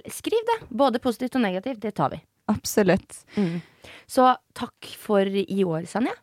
[0.09, 0.67] Skriv det.
[0.71, 1.79] Både positivt og negativt.
[1.79, 2.21] Det tar vi.
[2.49, 3.23] absolutt.
[4.07, 6.13] Så takk for i år, Sanja.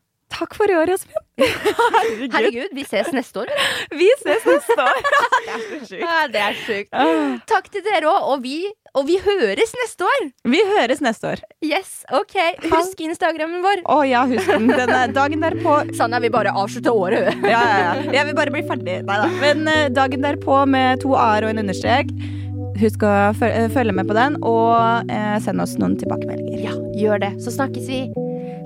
[0.42, 1.18] Takk for i år, Jasmin.
[1.42, 2.34] Herregud.
[2.34, 3.50] Herregud, vi ses neste år.
[4.02, 4.98] Vi ses neste år.
[5.46, 6.00] det er så sjukt.
[6.02, 6.90] Ja, det er sjukt.
[6.92, 7.36] Ah.
[7.50, 10.26] Takk til dere òg, og, vi- og vi høres neste år!
[10.52, 11.42] Vi høres neste år.
[11.64, 12.34] Yes, ok.
[12.72, 13.84] Husk Instagrammen vår.
[13.88, 14.66] Å ja, husk den.
[14.72, 17.30] Denne dagen derpå Sanna vil bare avslutte året.
[17.46, 18.12] ja, ja, ja.
[18.18, 18.98] Jeg vil bare bli ferdig.
[19.08, 19.30] Neida.
[19.40, 22.10] Men eh, dagen derpå med to a-er og en understrek.
[22.82, 26.64] Husk å følge med på den, og eh, send oss noen tilbakemeldinger.
[26.66, 27.32] Ja, gjør det.
[27.44, 28.06] Så snakkes vi.